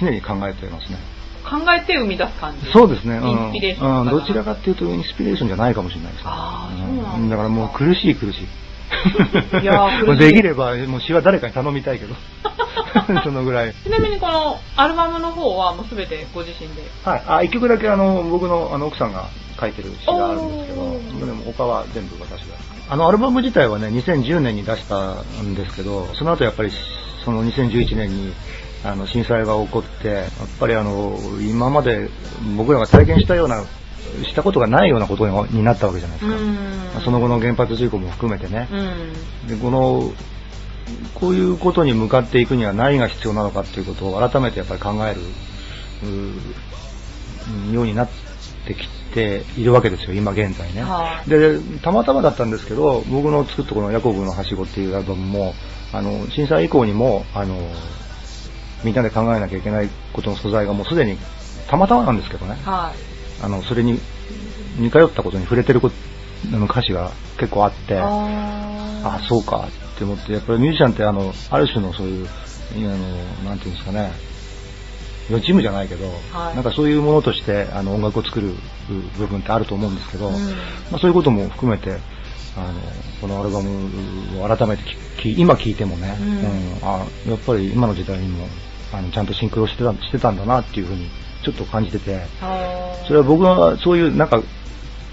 [0.00, 0.98] 常に考えてますね。
[1.44, 2.70] ー考えて生み出す感じ？
[2.70, 3.16] そうですね。
[3.16, 6.30] うんインスピレーションうん、どちらかっていうとインスピレーションじゃないかもしれないですね。
[6.30, 8.46] うなんだだからもう苦しい苦しい。
[9.62, 12.14] いや できれば、もう詩は誰かに頼みたいけど。
[13.22, 13.74] そのぐらい。
[13.84, 16.82] ちなみにこのアルバムの方はもうすべてご自身で？
[17.04, 17.22] はい。
[17.26, 19.28] あ、一曲だけあの、僕のあの奥さんが
[19.60, 22.56] 書いてる詩があるんですけど、でも他は全部私が。
[22.88, 26.72] あのアルバム自体はね、2010年に出したんですけど、その後やっぱり、
[27.24, 28.32] その2011年に、
[28.84, 30.26] あの、震災が起こって、やっ
[30.58, 32.08] ぱりあの、今まで
[32.56, 33.62] 僕らが体験したような、
[34.24, 36.36] したことがないようなことになったわけじゃないですか。
[36.36, 36.54] ん
[36.94, 38.68] まあその後の原発事故も含めてね。
[38.70, 39.48] うん。
[39.48, 40.12] で、この、
[41.14, 45.20] こういうことに向かっていくには何が必要なのかっていうことを改めてやっぱり考える
[47.70, 48.08] うようになっ
[48.66, 50.82] てきているわけですよ、今現在ね。
[50.82, 55.54] はいで、たまたまだったんですけど、僕の作ったこのヤコブのはしごっていうアルバムも、
[55.92, 57.56] あの、震災以降にも、あの、
[58.84, 61.18] みんなで考えなきゃいけないことの素材がもうすでに
[61.68, 63.09] たまたまなんですけどね、はい。
[63.42, 64.00] あの、それに
[64.78, 65.94] 似通ったことに触れてること
[66.52, 68.08] あの歌詞が結構あって、あ
[69.04, 72.78] あ、そうかって思って、やっぱりミュージシャンってあの、ある種のそういう、あ
[73.44, 74.12] の、なんていうんですかね、
[75.30, 76.54] 予知夢じゃないけど、はい。
[76.54, 78.54] なんかそういうものとしてあの音楽を作る
[79.18, 80.34] 部分ってあると思うんですけど、うん。
[80.34, 81.98] まあ、そういうことも含めて、
[82.56, 82.80] あの、
[83.20, 84.82] このアルバムを改めて
[85.22, 86.88] き今聴いてもね、うん。
[86.88, 88.46] あやっぱり今の時代にも
[88.92, 91.08] あのちゃんとシンクロしてたしてたんだなっていうふうに
[91.42, 92.26] ちょっと感じてて、
[93.06, 94.42] それは僕はそういう、なんか、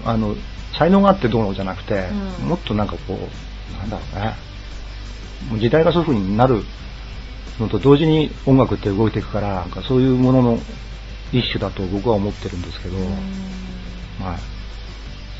[0.04, 0.36] あの、
[0.78, 1.94] 才能があってどうのじゃなくて、
[2.40, 2.48] うん。
[2.48, 4.34] もっとなんかこう、なんだろうね、
[5.50, 6.62] もう時代がそういう風になる
[7.58, 10.58] のと同時に音楽って動いていくから、なんかそういうものの
[11.32, 13.04] 一種だと僕は思ってるんですけど、うん。
[13.04, 14.38] はい。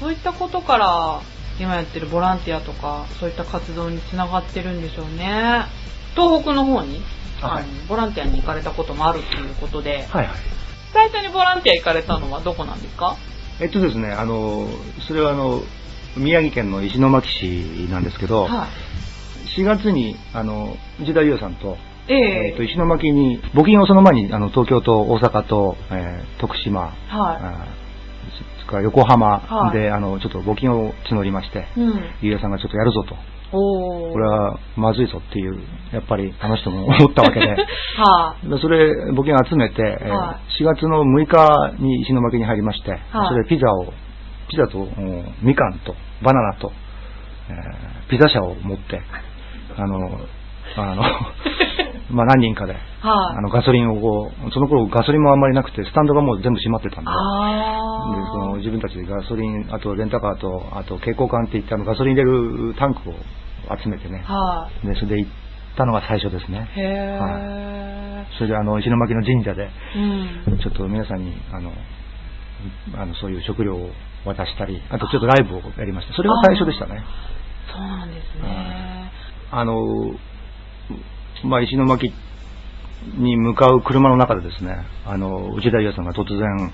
[0.01, 1.20] そういったことから
[1.61, 5.66] 今やってるボランティアとかそういった活動につながってるんでしょうね。
[6.14, 7.03] 東北の方に、
[7.40, 7.64] はい。
[7.88, 10.07] ボランティアに行かれたこともあるっていうことで。
[10.11, 10.37] はいはい。
[10.92, 13.16] 最初にボランティア行かれたのはどこなんですか？
[13.61, 14.68] えっとですね、あの、
[15.07, 15.62] それはあの、
[16.16, 19.61] 宮城県の石巻市なんですけど、はい。
[19.61, 21.77] 4月に、あの、内田優さんと、
[22.09, 22.48] ええ。
[22.51, 27.64] えっと、石巻に、募金をその前に、あの、東京と大阪と、えー徳島、は
[28.81, 28.83] い。
[28.83, 32.05] 横浜で、はあの、ちょっと募金を募りまして、うん。
[32.22, 33.16] ゆうやさんがちょっとやるぞと。
[33.51, 35.61] これはまずいぞっていう、
[35.93, 37.47] やっぱりあの人も 思ったわけで、
[37.97, 43.93] はでそれ、募金を集めて、えーは4月の6日に石巻に入りまして、それピザを、
[44.49, 46.73] ピザと、うんみかんと、バナナと、
[47.49, 49.01] えーピザ車を持って、
[49.77, 50.21] あの、
[50.77, 51.03] あの、
[52.11, 52.81] まあ何人かで、はい。
[53.37, 63.14] あのガソリンをこう、その頃ガソリンもあんまりなくて、スタンドがもう全部閉まってたんで、であその自分たちでガソリン、あとレンタカーと、あと蛍光管っていったあのガソリン入れるタンクを
[63.77, 65.31] 集めてね、はでそれで行っ
[65.77, 66.68] たのが最初ですね。
[66.77, 69.68] いへえ、それであの石巻の神社で、
[70.49, 70.59] うん。
[70.59, 71.73] ちょっと皆さんに、あの、
[72.97, 73.90] あのそういう食料を
[74.25, 76.14] 渡したり、あとちょっとライブをやりました。
[76.14, 77.05] それが最初でしたね。
[77.71, 79.12] そうなんですね。
[79.51, 79.75] あの、
[81.44, 82.12] まあ、石巻
[83.16, 86.72] に向かう車の中でですね、あの、内田優さんが突然、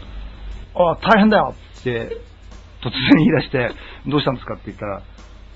[0.75, 2.17] あ、大変だよって、
[2.83, 3.71] 突然言い出して、
[4.07, 5.03] どうしたんですかって言ったら、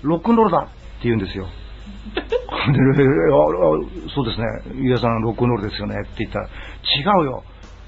[0.01, 0.71] ロックンロールだって
[1.03, 1.47] 言うんですよ。
[2.15, 2.61] でああ
[4.13, 4.45] そうですね、
[4.75, 6.49] ゆうやさんロックンロールですよねって言ったら、違
[7.23, 7.43] うよ。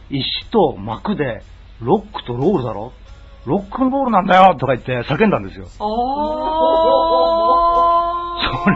[0.10, 1.43] 石と膜で、
[1.81, 2.93] ロックとロールだろ
[3.45, 5.65] ロックンロールなんだよとか言って叫んだんですよ。
[5.79, 5.81] あ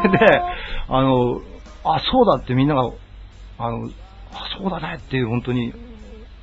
[0.02, 0.42] それで、
[0.88, 1.42] あの、
[1.86, 2.82] あ、そうだってみんなが、
[3.58, 3.90] あの、
[4.34, 5.72] あ、そうだねっていう本当に、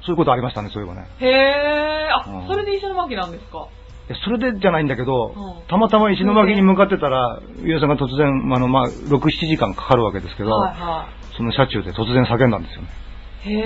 [0.05, 1.09] そういうことありましたね、そういえばね。
[1.21, 3.67] へえ、あ、うんそれで石巻なんですか？
[4.09, 12.89] えそれでじゃないんだけど、うんたまたま石巻に向かってたら、ゆうやさんが突然、あの、まあ、6、7時間かかるわけですけど、はいはその車中で突然叫んだんですよね。
[13.47, 13.51] い。
[13.51, 13.59] へ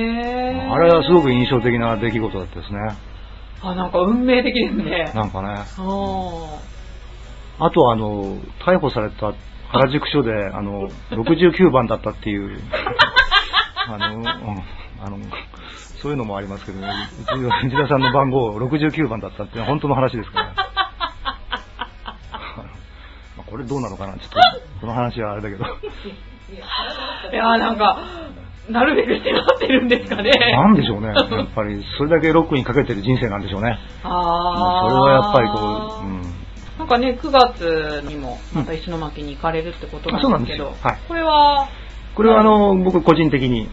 [0.67, 0.69] え。
[0.71, 2.79] あれはすごく印象的な出来事だったですね。
[3.63, 5.11] あ、なんか運命的ですね。
[5.15, 5.49] なんかね。
[5.79, 6.77] うん
[7.59, 8.37] あとはあの、
[8.67, 9.33] 逮捕された
[9.79, 12.59] 原宿署で、あの、69番だったっていう、
[13.89, 15.19] あの、うんあの、
[16.01, 16.89] そういうのもありますけどね、
[17.27, 20.47] 内田さんの番号69番だったっていうのは本当の話ですから。
[23.37, 24.39] まあこれどうなのかなちょっと、
[24.81, 25.65] この話はあれだけど。
[25.65, 27.99] いやーなんか、
[28.69, 30.31] なるべくしてなってるんですかね。
[30.31, 31.09] なんでしょうね。
[31.09, 33.79] やっぱり、それだけロックにかけてる人生なんでしょうね。
[34.03, 34.91] ああ。
[34.91, 36.46] それはやっぱりこう、うん。
[36.87, 40.89] なんかね、9月にもまた石巻に行かれるってことなんでけど、ですすよ。
[40.89, 40.99] はい。
[41.09, 41.69] これは、
[42.15, 43.69] これはあの、僕個人的に、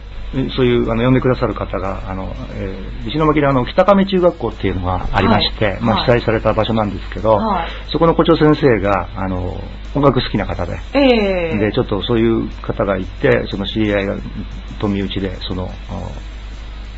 [0.56, 6.08] そういう、あの、呼んでくださる方が、あの、えー石巻であの、北上中学校っていうのがありまして、まあ、はい。
[6.08, 7.68] はい被災された場所なんですけど、はい。
[7.92, 9.60] そこの校長先生が、あの、
[9.94, 11.58] 音楽好きな方で、ええ。
[11.58, 14.16] で、ちょっとそういう方がいて、その知り合いが、
[14.80, 16.10] と身内で、その、あ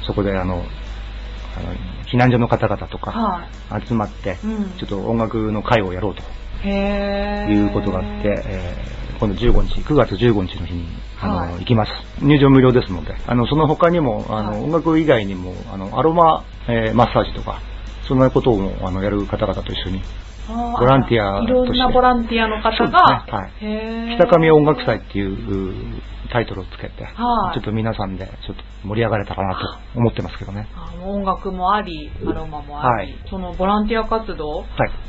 [0.07, 1.75] そこであの、あの、
[2.11, 3.87] 避難所の方々とかはい。
[3.87, 6.23] 集まって、うんちょっと音楽の会をやろうと。
[6.67, 10.87] いうことがあって、えー今度15日、9月15日の日に、
[11.23, 11.93] あの、はい行きます。
[12.21, 17.63] 入場無料ですので、あの、その他にも、あの、はい音楽以外にも、あの、アロマ、えーマッサージとか、
[18.07, 20.03] そんなことを、あの、やる方々と一緒に、
[20.49, 23.33] ボランティアいろんなボランティアの方が、ね。
[23.33, 24.17] はい。
[24.17, 25.33] 北上音楽祭っていう
[25.71, 27.55] うタイトルをつけて、はい。
[27.55, 30.69] ちょっと皆さんで、ちょっと盛り上がれたらなと思ってますけどね。
[31.05, 33.19] 音楽もあり、アロマもあり、はい。
[33.29, 34.67] そのボランティア活動はい。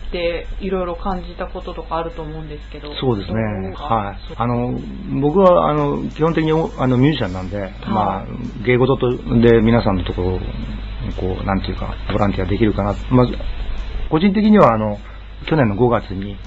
[0.07, 2.93] っていろいろ感じたこととかあると思うんですけど。
[2.95, 3.73] そうですね。
[3.75, 4.33] はい。
[4.37, 4.79] あの、
[5.21, 8.25] 僕は、あの、基本的におあのミュージシャンなんで、まあ、
[8.65, 10.39] 芸事とで皆さんのところ、
[11.19, 12.95] こう、なんていうか、ボランティアできるかな。
[13.09, 13.37] まず、
[14.09, 14.97] 個人的には、あの、
[15.45, 16.37] 去年の5月に、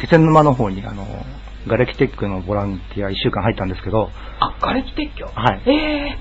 [0.00, 1.06] 気仙沼の方に、あの、
[1.66, 6.18] ガレキテックのボランティア1週間入ったんですけど、あ、瓦礫撤去はいええ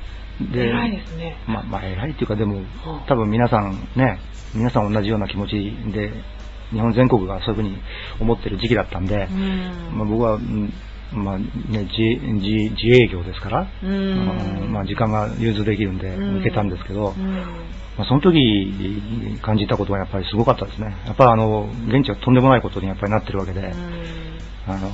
[0.51, 1.38] で偉いですね。
[1.47, 4.19] まあ、まあ、偉いっていうか、でもは、あ多分皆さんね、
[4.53, 6.12] 皆さん同じような気持ちで、
[6.71, 7.77] 日本全国がそういうふうに
[8.19, 9.97] 思ってる時期だったんでう、ん。
[9.97, 10.73] まあ、僕は、うん
[11.12, 14.71] まあね、自自自営業ですから、ううんん。
[14.71, 17.43] まあ、時間が融通できるんでうん行けたんですけど、うん
[17.99, 20.95] まあ、その時感じたことはやっぱりすごかったですね。
[21.05, 24.73] やっぱりあの、現地はとんでもないことにやっぱりなってるわけで、うん。
[24.73, 24.89] あの、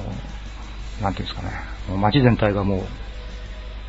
[1.03, 1.51] なんていうんですかね、
[1.87, 2.77] もう街全体がも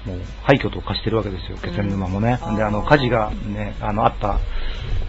[0.05, 2.39] う、もう廃墟と化してるわけですよ、気仙沼もね。
[2.47, 2.57] うん。
[2.57, 4.39] で、あの、火事がね、あの、あった、あ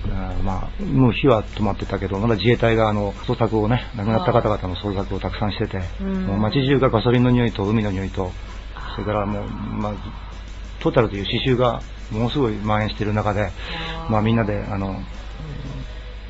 [0.10, 6.26] ーまあ、もう火は止まってたけど、まだ自衛隊があの、捜索をね、亡くなった方々の捜索をたくさんしてて、うん。
[6.28, 8.32] もう街中がガソリンの匂いと海の匂いと、
[8.96, 9.94] それからもう、まあ、
[10.80, 13.52] トータルという刺繍がものすごい蔓延している中で、
[14.10, 15.02] まあみんなで、あの、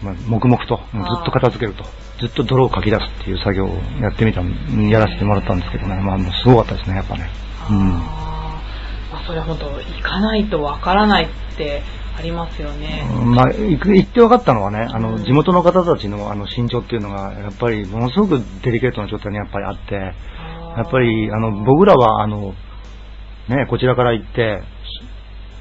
[0.02, 1.84] まあ、黙々と、ずっと片付けると、
[2.20, 3.70] ずっと泥をかき出すっていう作業を
[4.02, 7.30] やってみた、やらせてもらったんですけどね、まあもうすごかったですね、やっぱね。
[7.70, 7.90] うん。
[9.12, 11.82] まあ、それは本当行かないとわからないって
[12.18, 13.08] ありますよね。
[13.26, 15.24] まあ、行く行って分かったのはね、あの、うん。
[15.24, 22.54] 地元の方たちのあの身長っていうのが、やっぱりものすごくデリケートな状態にやっぱりあって、やっぱり、あの、僕らは、あの、
[23.50, 24.62] ね、こちらから行って、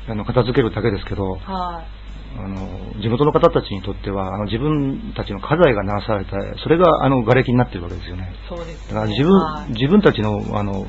[0.08, 1.96] あの、片付けるだけですけど、はい。
[2.38, 6.30] あの、地元の方たちにとっては、あの、自分たちの家財が流されて、
[6.62, 8.34] それが、あの、瓦礫になってるわけですよね。
[8.48, 10.86] そうです、だから自分、はい自分たちの、あの、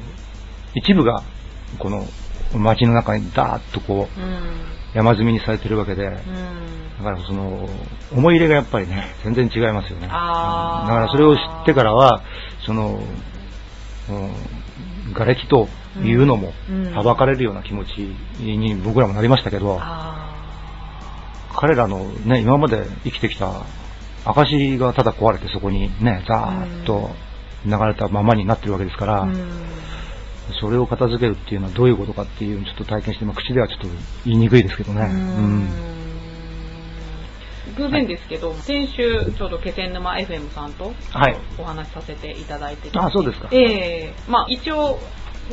[0.75, 1.23] 一部が、
[1.79, 2.03] この、
[2.55, 4.41] 街の中にダーッとこう、うん。
[4.93, 6.15] 山積みにされてるわけで、うん。
[6.97, 7.69] だからその、
[8.12, 10.07] 思い入れがやっぱりね、全然違いますよね。
[10.07, 12.23] だからそれを知ってからは、
[12.65, 12.99] その、
[14.10, 15.67] うん瓦礫と
[16.03, 17.89] いうのもうん、はばかれるような気持ち
[18.39, 20.36] に僕らもなりましたけど、あ
[21.55, 23.65] 彼らのね、今まで生きてきた
[24.25, 27.10] 証がただ壊れてそこにね、ザーッと
[27.65, 29.27] 流れたままになってるわけですから。
[30.62, 33.88] それを片付けるっていうのはどういうことかっていうのをちょっと体験して、まあ、口ではちょっと
[34.25, 35.01] 言いにくいですけどね。
[35.01, 35.67] うん。
[37.75, 41.38] 偶然ですけど、先週ちょうど気仙沼 FM さんとはい。
[41.57, 43.49] お話しさせていただいててあそうですか。
[43.51, 44.13] ええ。
[44.27, 44.99] まあ一応、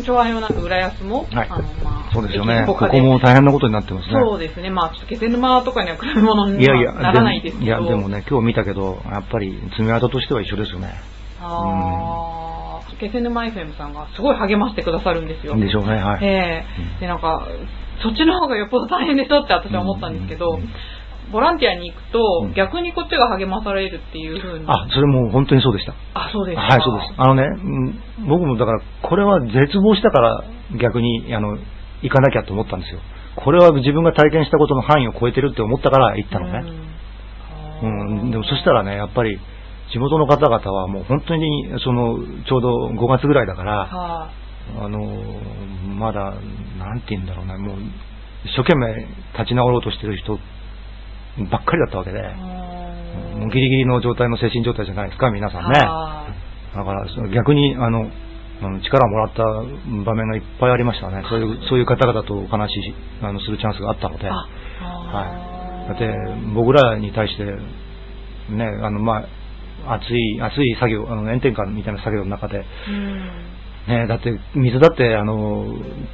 [0.02, 2.64] 調和用なく浦安も、はいあの、まあ、そうですよね。
[2.66, 4.20] ここも大変なことになってますね。
[4.20, 4.70] そうですね。
[4.70, 7.66] まあちょっと気仙沼とかには来るものにはならないですけど。
[7.66, 10.94] いや、でもね、今日見たけど、やっぱり爪痕としては一緒ですよね。
[11.40, 15.56] ああ、気仙沼 FM さんがすごい励ましてくださるんですよ。
[15.56, 16.24] でしょうね、はい。
[16.24, 16.64] え
[16.98, 17.46] えで、なんか、
[18.02, 20.68] そっちの方がよっぽど大変でしょって私は思ったんですけど、うん
[21.32, 24.66] ボランティアに行くと、うん逆にこっちが励まされるっていう風に。
[24.68, 25.94] あ、それもう本当にそうでした。
[26.14, 26.62] あ、そうですか。
[26.62, 27.14] はい、そうです。
[27.16, 30.44] あのね、うん僕もだから、これは絶望したから
[30.80, 31.58] 逆に、あの、
[32.02, 33.00] 行かなきゃと思ったんですよ。
[33.36, 36.62] これは自分が体験したことの範囲を超えてるって思ったから行ったのね。
[37.82, 37.86] う
[38.26, 39.38] ん、でもそしたらね、やっぱり、
[39.92, 44.30] 地元の方々はもう本当に、その、ちょうど5月ぐらいだから、は
[44.80, 44.98] あの、
[45.98, 46.34] まだ、
[46.78, 47.76] なんて言うんだろうな、もう、
[48.44, 48.94] 一生懸命
[49.38, 50.38] 立ち直ろうとしてる人
[51.50, 52.22] ばっかりだったわけで、
[53.38, 55.80] もうギリギリの状態の精神状態じゃないですか、皆さんね。
[55.80, 56.26] は
[56.74, 58.10] だから、逆に、あの、
[58.82, 59.42] 力をもらった
[60.04, 61.22] 場面がいっぱいありましたね。
[61.28, 64.28] そういう、そういう方々とお話ししあのするチャンスがあったので。
[64.28, 64.46] は
[65.86, 65.88] い。
[65.88, 66.14] だって、
[66.54, 69.24] 僕らに対して、ね、あの、ま
[69.86, 73.30] あ、熱い、熱い作業、あの、炎天下みたいな作業の中で、うん。
[73.86, 75.66] ね、だって、水だって、あの、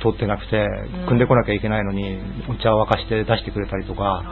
[0.03, 4.25] 通ってなくてうん、汲んでこなきゃいけないのに、お茶を沸かして出してくれたりとか、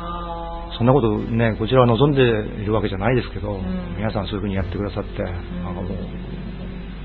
[0.78, 2.22] そんなことね、こちらは望んで
[2.62, 5.92] いるわけじゃないですけど、ん皆さんそういうふうにやってくださって、なんかもう、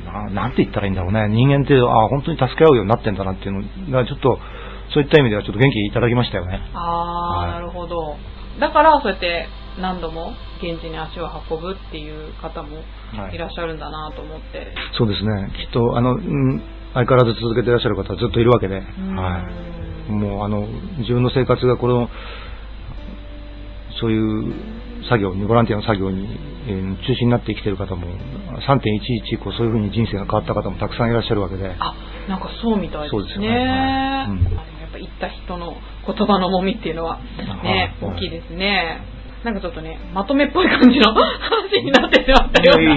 [0.06, 1.28] ななんて言ったらいいんだろうね。
[1.28, 4.40] 人間って、あ本当に助け合うようになってんだなっていうのが、ちょっと、
[4.94, 6.62] そういった意味ではちょっと元気いただきましたよね。
[6.74, 8.16] あー、はいなるほど。
[8.60, 9.48] だから、そうやって
[9.82, 12.78] 何度も現地に足を運ぶっていう方も
[13.18, 14.74] はいいらっしゃるんだなと思って。
[14.98, 15.52] そうですね。
[15.58, 16.62] きっと、あの、うん、
[16.94, 19.50] 相変わらず続けていらっしゃる方はずっといるわけで、うんは
[20.10, 20.12] い。
[20.12, 20.68] もう、あの、
[21.00, 22.10] 自分の生活がこの、
[24.04, 24.54] そういう
[25.08, 26.28] 作業に、ボランティアの作業に、
[26.68, 28.08] えー中心になって生きている方も、
[28.68, 31.96] 3.11以降そういうふうに人生が変わった方もたくさんいらっしゃるわけで、あ、
[32.28, 33.20] なんかそうみたいですね。
[33.20, 33.48] そうですよね。
[33.50, 33.60] はい。
[34.32, 34.38] うん。
[34.40, 35.76] あでもやっぱ行った人の
[36.08, 37.20] 言葉の重みっていうのは
[37.64, 38.14] ね、はい。
[38.16, 39.02] 大きいですね。
[39.44, 42.96] なんかちょっとね、まとめっぽい感じの 話になってしまったような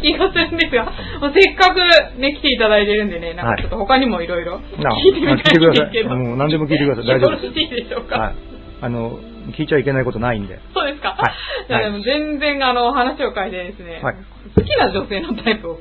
[0.00, 1.80] 気がするんですが、もうせっかく
[2.20, 5.70] ね、来ていただいてるんでね、なんかちょっと他にもいろいろ聞ないてみたいんですけど。
[5.70, 6.18] 聞いてください。
[6.18, 7.04] もう何でも聞いてください。
[7.06, 7.44] 大丈夫です。
[7.46, 8.16] よろしいでしょうか？
[8.16, 8.34] はい。
[8.82, 9.18] あの、
[9.52, 10.58] 聞いちゃいけないことないんで。
[10.74, 11.10] そうですか？
[11.10, 11.34] はい
[11.68, 14.16] じゃあでも全然あの話を変えてですね、はい
[14.56, 15.74] 好きな女性のタイプを。
[15.74, 15.80] 好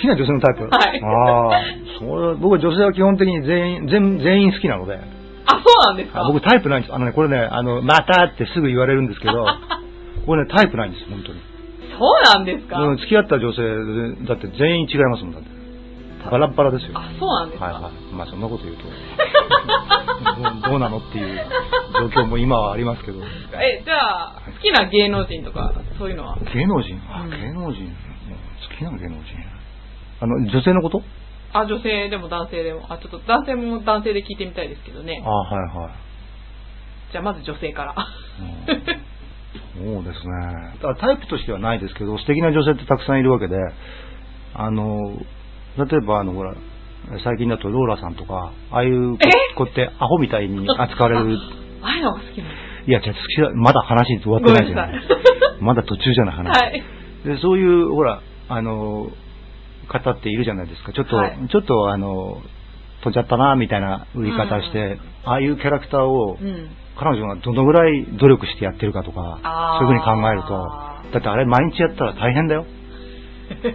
[0.00, 0.62] きな女性のタイプ？
[0.64, 1.60] はいああ、
[1.98, 6.22] それは僕は女性は基本的に全員、全全員好きなので、あ、そうなんですか？
[6.22, 6.94] あ僕タイプないんです。
[6.94, 9.44] あのね、これね、あの、またってすぐ言われるんですけど、
[10.26, 11.40] これね、タイプないんです、本当に。
[11.98, 13.62] そうなんですか、うん付き合った女性、
[14.26, 15.48] だって全員違いますもん、だって。
[16.30, 16.92] バラッバラですよ。
[16.94, 18.14] あ、そうなんですか、はいはい。
[18.14, 18.84] まあそんなこと言うと、
[20.24, 21.40] どう どうなのっていう
[22.12, 23.18] 状況も今はありますけど。
[23.60, 23.96] え、じゃ
[24.36, 26.36] あ、好きな芸能人とか、そういうのは？
[26.54, 27.00] 芸能人？
[27.10, 27.86] あ、うん芸能人。
[28.70, 29.22] 好きな芸能人。
[30.20, 31.02] あの、女性のこと？
[31.52, 32.86] あ、女性でも男性でも。
[32.88, 35.28] あ、ちょっと男性も男性で聞いてみたいですけどねあ。
[35.30, 35.90] はいはい。
[37.12, 37.94] じゃあまず女性から。
[38.40, 38.42] う
[38.98, 39.12] ん
[39.74, 40.74] そうですね。
[40.82, 43.56] だタイプとしてはないですけど、素敵な女性ってたくさんいるわけで、
[44.54, 45.12] あの、
[45.76, 46.54] 例えばあの、ほら、
[47.24, 49.18] 最近だとローラさんとか、ああいう
[49.56, 51.38] 子ってアホみたいに扱われる。
[51.82, 55.02] ああいうのが好きいや、じゃあ好きだまだ話終わってないじゃない。
[55.60, 56.48] まだ途中じゃない話。
[56.48, 56.82] はい。
[57.24, 59.08] で、そういう、ほら、あの、
[59.88, 60.92] 方っているじゃないですか。
[60.92, 62.40] ちょっと、はいちょっとあの、
[63.02, 66.68] 飛んじゃったな、みたいな売り方して、ああいうキャラクターを、うん。
[66.98, 70.48] 彼女がどのぐらい努力してやってるかとかそういうふうに考えると、
[71.12, 72.66] だってあれ毎日やったら大変だよ。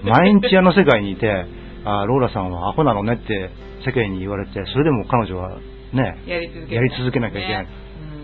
[0.04, 1.46] 毎日あの世界にいて、
[1.88, 3.50] あーローラさんはアホなのねって
[3.86, 5.58] 世間に言われて、それでも彼女は
[5.94, 7.70] ね、やり続けやり続けなきゃいけないね
[8.12, 8.18] うん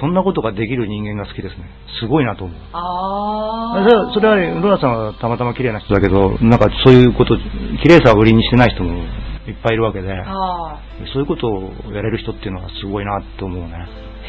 [0.00, 1.68] そんなことができる人間が好きですね。
[2.00, 2.56] すごいなと思う。
[2.72, 3.84] ああ。
[3.84, 7.36] それは、それはね、ローラさんはたまたま綺麗な人だけど、なんかそういうこと、
[7.82, 10.80] 綺麗さを売りにしてない人もいっぱいいるわけで、は
[11.12, 13.68] そういうことをやれる人っていうのはすごいなって思うね。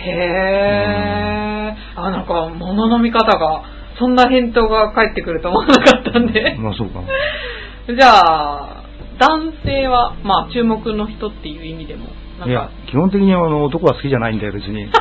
[0.04, 0.10] い。
[0.10, 1.76] へえ。
[1.96, 3.64] あ、なんか、物の見方が、
[4.00, 6.56] そんな返答が返ってくると思わなかったんで。
[6.58, 7.08] まあそうかな。
[7.88, 8.84] じゃあ、
[9.20, 12.08] 男性は、まあ、注目の人っていう意味でも、
[12.40, 14.88] なんいやか、、基本的にあの男は好きじゃないんだよ、別に。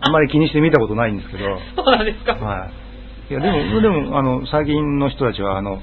[0.00, 1.44] あんまり気にして見たことないんですけど。
[1.76, 2.34] そうなんですか。
[2.34, 2.68] は
[3.30, 3.32] い。
[3.32, 5.80] いや、でも、でも、あの、最近の人たちは、あの、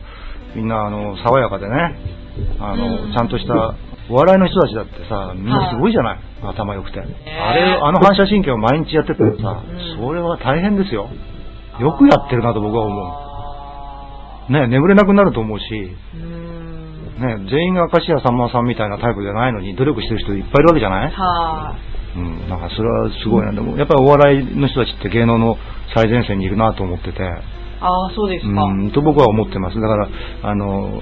[0.56, 1.96] みんな、あの、爽やかでね、
[2.60, 3.74] あの、うんちゃんとした、
[4.10, 7.02] お笑いの人たちだってさ、みんなすごいじゃない、頭良くて。
[7.26, 11.10] えあれ、あの反射神経を毎日やってたらさ、うんそれは大変ですよ。
[11.80, 13.31] よくやってるなと僕は思う。
[14.52, 15.64] ね、眠れなくなると思うし。
[17.22, 21.12] ね、全員が明石家さんまさんみたいなタイプじゃないのに努力してる人いっぱいいるわけじゃない？
[21.12, 21.76] は
[22.16, 23.54] うん、なんかそれはすごいな。
[23.54, 25.56] でも、やっぱりお笑いの人たちって芸能の
[25.94, 27.24] 最前線にいるなと思ってて、い。
[27.24, 28.64] ああ、そうですか。
[28.64, 29.80] うん、と僕は思ってます。
[29.80, 30.10] だから、
[30.44, 31.02] あの、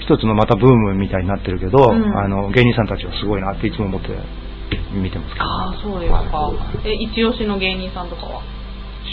[0.00, 4.08] 一つのまたブームみたいになってるけど、うんあの、芸人さんたちはすごいなっていつも思って
[4.92, 6.52] 見てますけど、ああ、そうですか。
[6.84, 8.42] え、一押しの芸人さんとかは？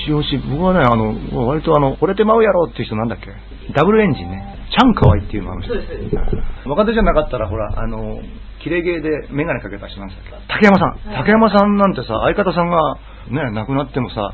[0.05, 1.15] しおし、僕はね、あの、
[1.47, 3.31] 割とあの、惚れてまうやろっていう人なんだっけ？
[3.73, 4.57] ダブルエンジンね。
[4.71, 5.73] チャンカワイっていうのあの人。
[6.69, 8.19] 若手じゃなかったら、ほら、あの、
[8.63, 10.31] キレゲーでメガネかけた人なんだっけ？
[10.47, 10.89] 竹山さん。
[11.09, 12.95] はい竹山さんなんてさ、相方さんが
[13.29, 14.33] ね、亡くなってもさ、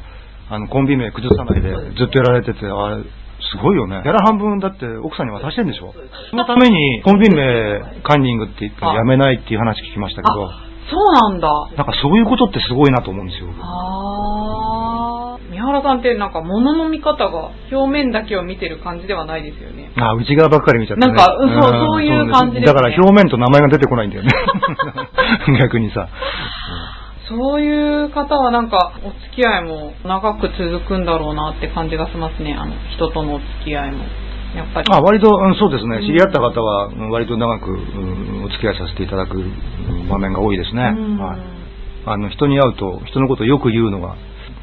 [0.49, 3.03] あの、コンビ名崩さないでずっとやられてて、あれ、
[3.51, 4.01] すごいよね。
[4.03, 5.93] ギャラ半分だって奥さんに渡してんでしょ？
[6.32, 10.49] そのためにコンビ名カンニングって言ってやめないっていう話聞きましたけど、あ、
[10.89, 11.47] そうなんだ。
[11.78, 13.49] なんかそういうことってすごいなと思うんですよ。
[13.61, 14.37] ああ。
[15.68, 19.91] 三原さんってなんか物の見方が表面だけを見てる感じではないですよね。
[19.97, 21.07] あ、内側ばっかり見ちゃって、ね。
[21.07, 24.32] なんかうんそうそういう感じですねだから表面と名前が出てこないんだよね。
[25.59, 26.07] 逆にさ。
[27.28, 32.55] そういう方はなんかお付き合いも長く続くんだろうなって感じがしますね。
[32.57, 34.05] あの人とのお付き合いも。
[34.55, 34.88] やっぱり。
[34.89, 35.97] あ、割と、うん、そうですね。
[35.97, 40.93] うん知り合った方は、うん割と長く、うんお付き合いさせていただくうん場面が多いですね。
[40.97, 41.39] うんはい。
[42.05, 44.15] あの、人に会うと、人のことをよく言うのが、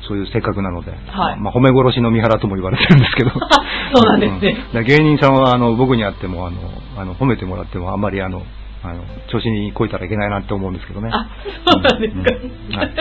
[0.08, 1.40] そういう性格なので、はい。
[1.40, 3.30] まあ、褒め殺しの三原とも言われてるんですけど。
[3.94, 4.56] そうなんですね。
[4.74, 4.84] うん。
[4.84, 6.58] 芸人さんは、あの、僕に会っても、あの、
[6.96, 8.42] あの、褒めてもらっても、あんまり、あの、
[8.82, 11.10] あの、調子にこいたらいけないなって思うんですけどね。
[11.12, 11.26] あ、
[11.66, 12.20] そうなんですか。
[12.20, 12.76] うん。
[12.76, 12.94] はい。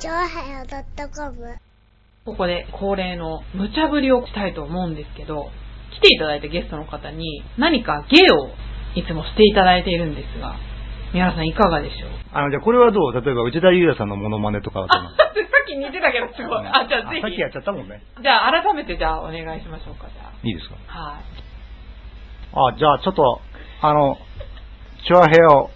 [0.00, 0.66] ちょわはよ
[1.14, 1.58] .com
[2.24, 5.50] ここで恒例の無茶ぶりをしたいと思うんですけど、
[5.92, 8.48] 来ていただいたゲストの方に何か芸を
[8.94, 10.56] いつもしていただいているんですが、
[11.12, 12.10] 宮原さんいかがでしょう？
[12.32, 13.12] あの、じゃあこれはどう？
[13.12, 16.66] 例えば、内田裕也さんのモノマネとかはどうなのあ、 さっき似てたけどすごい。
[16.66, 17.22] あ、じゃあぜひ。
[17.22, 18.02] さっきやっちゃったもんね。
[18.20, 20.74] じゃあ改めてじゃあお願いしましょうか、じゃいいですか？
[20.88, 20.98] あ。
[22.56, 22.74] はい。
[22.74, 23.40] あ、じゃあちょっと、
[23.82, 24.16] あの、
[25.06, 25.70] チョアヘオ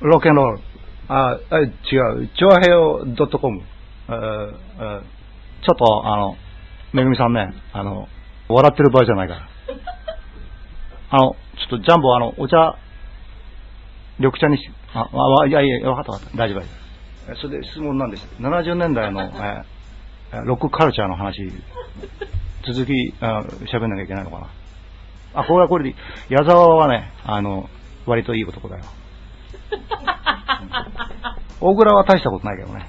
[0.00, 0.60] ロケンロール。
[1.08, 3.04] あ、あ違う、チョアヘオ
[3.38, 3.62] .com。
[4.08, 5.00] ああ
[5.62, 6.36] ちょっと、あの、
[6.92, 8.08] めぐみさんね、あの、
[8.48, 9.40] 笑ってる場合じゃないから。
[11.10, 12.76] あの、ちょっとジャンボ、あの、お茶、
[14.18, 15.08] 緑茶にし、あ、
[15.42, 16.36] あ、いやいや、わかったわかった。
[16.36, 16.68] 大丈夫大丈
[17.26, 17.32] 夫。
[17.32, 18.26] えそれで質問なんです。
[18.40, 19.78] 70年代の、 えー
[20.44, 21.50] ロックカルチャーの話、
[22.66, 23.40] 続き、あ
[23.72, 24.48] 喋んなきゃいけないのかな。
[25.40, 25.96] あ、これはこれで。
[26.28, 27.70] 矢沢はね、あの、
[28.04, 28.84] 割といい男だよ。
[31.62, 32.86] 大倉は大したことないけどね。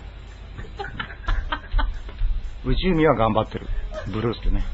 [2.65, 3.67] 内海は頑張ってる。
[4.07, 4.65] ブルースでね。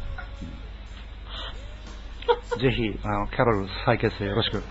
[2.59, 4.63] ぜひ、あの、キャロル再結成よろしく。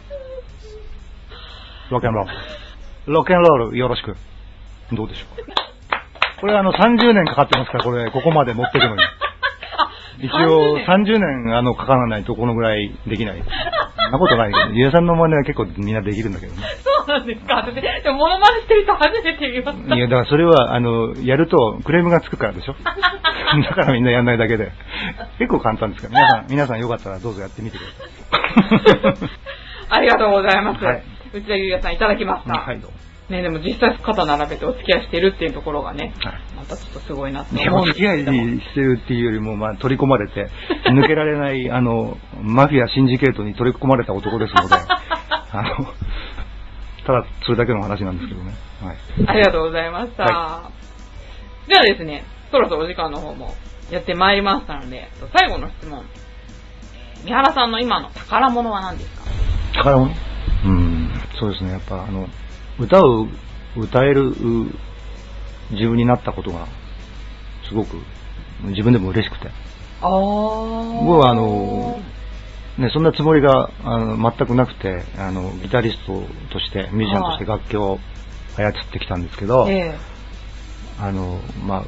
[1.91, 3.13] ロケンロール。
[3.13, 4.17] ロケンロールよろしく。
[4.93, 9.03] どうでしょうこれあの30年かかってますから、これ、ここまで持っていくのに。
[10.19, 13.43] 一応30 30年あのかからないとこのぐらいできない。
[13.43, 16.62] そんなことないけど、ゆうやさんの真似は結構みんなできるんだけどね。
[16.83, 17.57] そうなんですか。
[17.57, 19.97] 私、でもモノマネしてる人初めて見ました。
[19.97, 24.73] いや、だからそれは、あの、やるとクレームがつくからでしょ だからみんなやんないだけで。
[25.39, 29.31] 結構簡単ですから、皆さん、 皆さんよかったらどうぞやってみてください。
[29.91, 30.85] ありがとうございます。
[30.85, 31.03] はい
[31.35, 32.55] 内田裕也さんいただきました。
[32.55, 32.97] はい、どうも
[33.29, 38.18] ね、でも実際肩並べてお付き合いしてるっていうところがね、はいまたちょっとすごいなって思うんです付き合い。
[38.20, 40.51] してるっていうよりも、まあ、取り込まれて、
[40.91, 45.87] 抜けられない、 あの、マフィアシンジケートに取り込まれた男ですので、 あの、
[47.07, 48.53] ただ、それだけの話なんですけどね。
[48.83, 48.97] はい。
[49.27, 50.25] ありがとうございました。
[50.25, 50.70] は
[51.66, 53.55] ではですね、そろそろお時間の方も
[53.91, 56.05] やってまいりましたので、最後の質問。
[57.25, 59.25] 三原さんの今の宝物は何ですか？
[59.79, 60.14] 宝物？
[60.66, 61.72] うん、そうですね。
[61.72, 62.29] やっぱ、あの、
[62.79, 63.29] 歌を
[63.77, 64.35] 歌えるう
[65.70, 66.66] 自分になったことが、
[67.68, 67.97] すごく、
[68.64, 69.51] 自分でも嬉しくて。
[70.01, 72.01] 僕はあの、
[72.79, 76.22] ね、そんなつもりがあの全くなくて、あの、ギタリスト
[76.53, 77.99] として、ミュージシャンとして楽器を
[78.57, 80.14] 操ってきたんですけど、ええ
[81.01, 81.85] あの、まあ、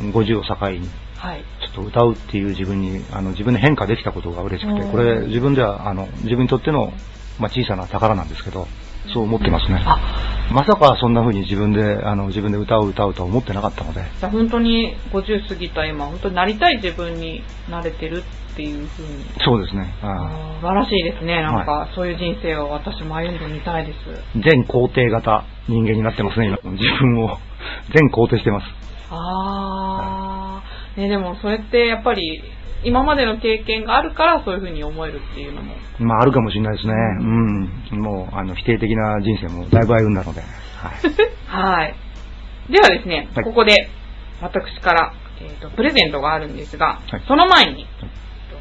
[0.00, 1.44] 50を境に、はい。
[1.60, 6.92] ちょっと歌うっていう自分に、あの、自分で変化できたことが嬉しくてう、んこれ自分では、あの、自分にとっての、
[7.38, 8.66] まあ、小さな宝なんですけど、
[9.14, 9.80] そう思ってますね。
[9.86, 19.24] あ、まさかそんな風に自分で、あの、自分で歌を歌うとは思ってなかったので、じゃあ本当に50過ぎた今、本当になりたい自分になれてるっていうふうに。
[19.38, 19.94] そうですね。
[20.02, 21.42] あ素晴らしいですね。
[21.42, 23.98] なんか、そういう人生を私も歩んでみたいです。
[24.34, 26.58] 全肯定型人間になってますね、今。
[26.72, 27.38] 自分を
[27.94, 28.66] 全肯定してます。
[29.10, 31.00] あー。
[31.00, 32.42] ね、でもそれってやっぱり、
[32.84, 35.74] 今までの経験があるからそういうふうに思えるっていうのも。
[35.98, 36.94] まあ、あるかもしれないですね。
[37.92, 38.00] うん。
[38.00, 40.40] もう、あの、否定的な人生もだいぶ歩んだので。
[40.40, 40.50] はい。
[41.46, 41.94] はい。
[42.70, 43.88] ではですね、はいここで
[44.40, 47.86] 私から、えーとプレゼントがあるんですが、はいその前に、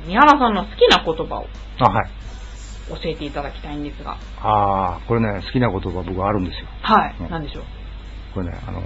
[0.08, 1.48] 三原さんの好きな言葉を
[1.80, 2.10] あ、はい。
[2.90, 6.68] 教えていただきたいんですが、ああ、これね、好きな言葉僕あるんですよ。
[6.82, 7.64] はい、うん何でしょう？
[8.34, 8.82] これね、あの、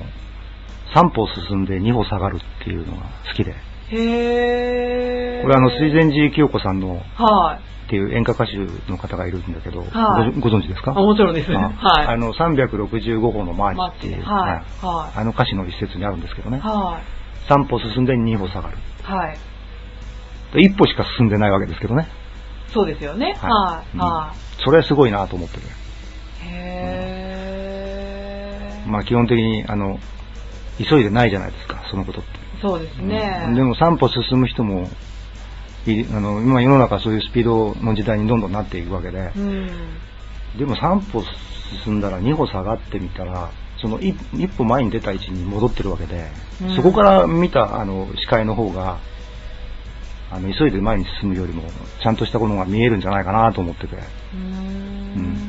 [0.95, 3.55] 3歩進んで2歩下がるっていうのが好きで。
[3.91, 5.41] へー。
[5.43, 7.59] これあの、水前寺清子さんのはい。
[7.87, 8.57] っていう演歌歌手
[8.91, 10.91] の方がいるんだけど、はいごご存知ですか？
[10.91, 11.55] あもちろんです。
[11.55, 12.07] あはい。
[12.07, 14.51] あの、365歩のマーチっていう、はいはい
[14.85, 17.49] はいあの歌詞の一節にあるんですけどね、はい。
[17.49, 18.77] 3歩進んで2歩下がる。
[19.03, 19.37] はい。
[20.53, 22.09] で一歩しか進んでないわけですけどね。
[22.73, 23.37] そうですよね。
[23.41, 24.37] はいはい。
[24.61, 25.65] それすごいなと思ってて。
[25.65, 25.69] い。
[26.49, 28.89] へー。
[28.89, 29.97] まあ基本的に、あの、
[30.77, 32.46] 急いでないじゃないですか、そのことって。
[32.61, 33.45] そうですね。
[33.47, 34.89] うんでも3歩進む人も
[35.85, 39.69] いあの、今世の中そういうスピードの時代にどんどんなっていくわけで、うん。
[40.57, 41.23] でも3歩
[41.83, 43.49] 進んだら2歩下がってみたら、
[43.79, 46.29] その一一歩前に出た位置に戻ってるわけで、
[46.61, 48.97] うんそこから見たあの視界の方が、
[50.31, 51.63] あの急いで前に進むよりも、
[52.01, 53.95] ちゃんとしたものが見えるんじゃないかなと思ってて。
[53.95, 54.39] うー
[55.19, 55.47] ん。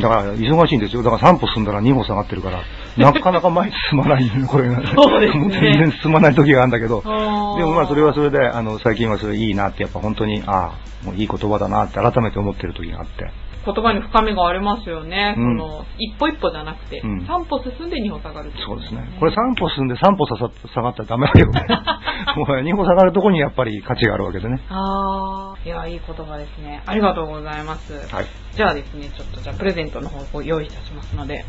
[0.00, 1.02] だから忙しいんですよ。
[1.02, 2.62] だから3歩進んだら2歩下がってるから、
[2.98, 4.82] なかなか前に進まないのよ、これが。
[4.94, 13.30] そうですねも全然進まない時があるんだけど、でもまあそれはそれで、あの、最近はそれいいなって、やっぱ本当に、ああ、もういい言葉だなって改めて思ってる時があって。
[13.64, 15.34] 言葉に深みがありますよね。
[15.36, 19.16] うんその、一歩一歩じゃなくて、うん三歩進んで二歩下がるっていそうですね。
[19.18, 21.66] これ3歩進んで3歩下が下がったらダメだけどね。
[22.36, 24.60] もう2歩下がるとこにやっぱり価値があるわけでね。
[24.70, 25.66] あー。
[25.66, 26.82] いや、いい言葉ですね。
[26.86, 27.92] ありがとうございます。
[28.14, 28.26] はい。
[28.52, 31.44] じゃあですね、ちょっとじゃあプレゼントの方をご用意いたしますので、ん？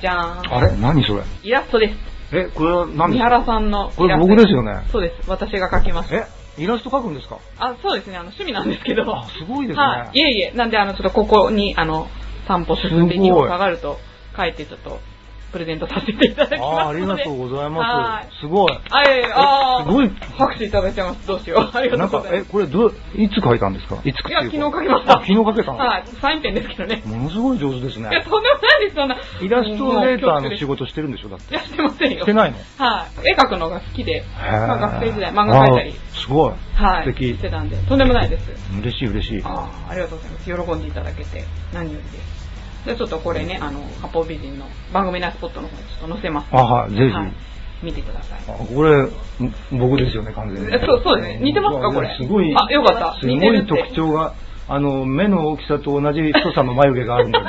[0.00, 0.54] じゃーん。
[0.54, 0.76] あれ？
[0.76, 1.22] 何それ？
[1.42, 1.94] イラストです。
[2.36, 3.12] え、これは何？
[3.12, 4.86] 三原さんのこれ僕ですよね？
[4.92, 5.28] そうです。
[5.30, 6.16] 私が描きました。
[6.16, 6.26] え、
[6.58, 7.38] イラスト描くんですか？
[7.58, 8.16] あ、そうですね。
[8.16, 9.02] あの、趣味なんですけど。
[9.16, 9.82] あ、すごいですね。
[9.82, 10.18] はい。
[10.18, 12.08] いえいえ、なんで、あの、ちょっとここに、あの、
[12.48, 13.98] 3歩進んですごい2歩下がると
[14.36, 15.00] 書いて、ちょっと、
[15.52, 16.82] プレゼントさせていただきますので。
[16.82, 18.36] あありがとうございはます。
[18.36, 18.72] いすごい。
[18.90, 21.26] あ、いあーすごい拍手いただいてます。
[21.26, 21.70] どうしよう。
[21.76, 23.96] ありがとなかうんござい、まえ、これどう、いつ書いたんですか？
[24.04, 24.28] いつす。
[24.28, 25.12] いや、昨日書きました。
[25.12, 25.78] あ昨日書けたの？
[25.78, 26.04] はい。
[26.20, 27.02] サインペンですけどね。
[27.04, 28.24] ものすごい上手ですいや、ね。
[28.28, 29.16] とんでもないです、そんな。
[29.40, 30.68] イラストレーターの仕事。
[30.68, 31.28] 事してるんでしょ？
[31.30, 31.54] だって。
[31.54, 32.18] いや、してませんよ。
[32.20, 32.58] してないの？
[32.84, 33.28] はい。
[33.30, 36.52] 絵描くのが好きで、学生時代漫画描いたりすごい。
[36.74, 37.04] はい。
[37.04, 38.50] 素敵してたんで、とんでもないです。
[38.80, 39.42] 嬉しい嬉しい。
[39.44, 40.66] ああ、ありがとうございます。
[40.66, 42.37] 喜んでいただけて、何よりです。
[42.96, 46.48] ちょっとこれね、あの、八方美人の番組内スポットの方にちょっと載せます。
[46.52, 47.10] あ、はい、ぜひ。
[47.10, 47.32] はい。
[47.82, 48.40] 見てください。
[48.48, 49.10] あこれ、ん
[49.78, 50.74] 僕ですよね、完全に。
[50.74, 52.16] えそうそうですね似てますかこれ？
[52.16, 54.34] すごい、あよかったすごい特徴が、
[54.68, 57.44] あの、目の大きさと同じ太さの眉毛があるんで、 よ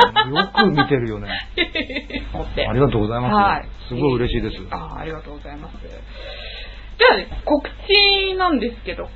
[0.56, 1.30] く見てるよね。
[2.70, 3.34] ありがとうございます。
[3.34, 3.68] はい。
[3.88, 4.58] すごい嬉しいです。
[4.70, 5.74] ああ、ありがとうございます。
[5.82, 9.10] じゃあね、告知なんですけど、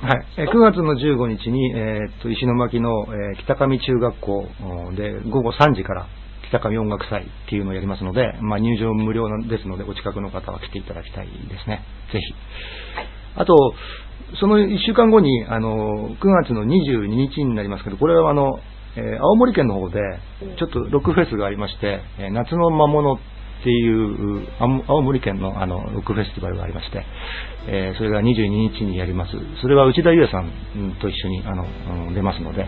[0.00, 0.26] はい。
[0.38, 4.46] えー9月の15日に、えーっと、石巻の、えー北上中学校
[4.88, 6.06] おで午後3時から
[6.50, 11.32] 北上音楽祭っていうのをやりますので、まあ、入場無料ですので、お近くの方は来ていただきたいで
[11.62, 11.82] すね。
[12.12, 12.34] ぜひ。
[13.36, 13.54] あと、
[14.40, 18.60] その1週間後に、あの、9月の22日になりますけど、これはあの、
[18.96, 20.00] えー青森県の方で、
[20.58, 23.18] ちょっとロックフェスがありまして、えー夏の魔物
[23.60, 24.46] っていう、
[24.86, 27.04] 青森県のあの、ロックフェスティバルがありまして、
[27.66, 29.32] えーそれが22日にやります。
[29.60, 30.50] それは内田裕也さん
[31.00, 31.66] と一緒に、あの、
[32.06, 32.66] うん出ますので、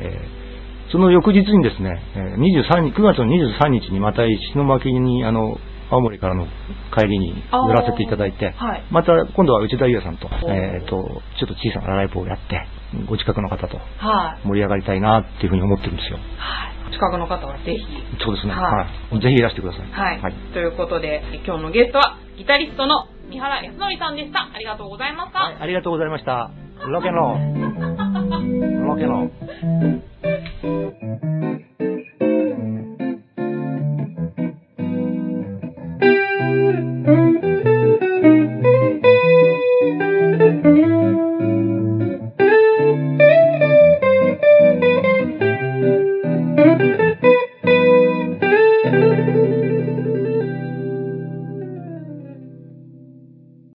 [0.00, 0.46] えー
[0.92, 5.58] その翌日にですね、えー23日、9月の23日にまた石巻に、あの、
[5.90, 6.46] 青森からの
[6.96, 8.84] 帰りに寄らせていただいて、はい。
[8.90, 12.66] また今度は内田優也さんと、えっ、と、ちょっと小さなライブをやって、
[13.08, 14.46] ご近くの方とはい。
[14.46, 16.18] 盛り上がりたいなっていうふうに思ってるんですよ。
[16.38, 16.92] はい。
[16.92, 17.84] 近くの方はぜひ。
[18.22, 18.52] そうですね。
[18.52, 18.62] はい
[19.12, 19.20] はい。
[19.20, 19.90] ぜひいらしてください。
[19.90, 20.20] はい。
[20.20, 20.34] はい。
[20.52, 24.48] ということで、今日のゲストは、ギタリストの三原康則さんでした。
[24.54, 25.38] ありがとうございました。
[25.40, 26.50] はいありがとうございました。
[26.86, 27.34] ロケの、
[28.86, 29.30] ロケの。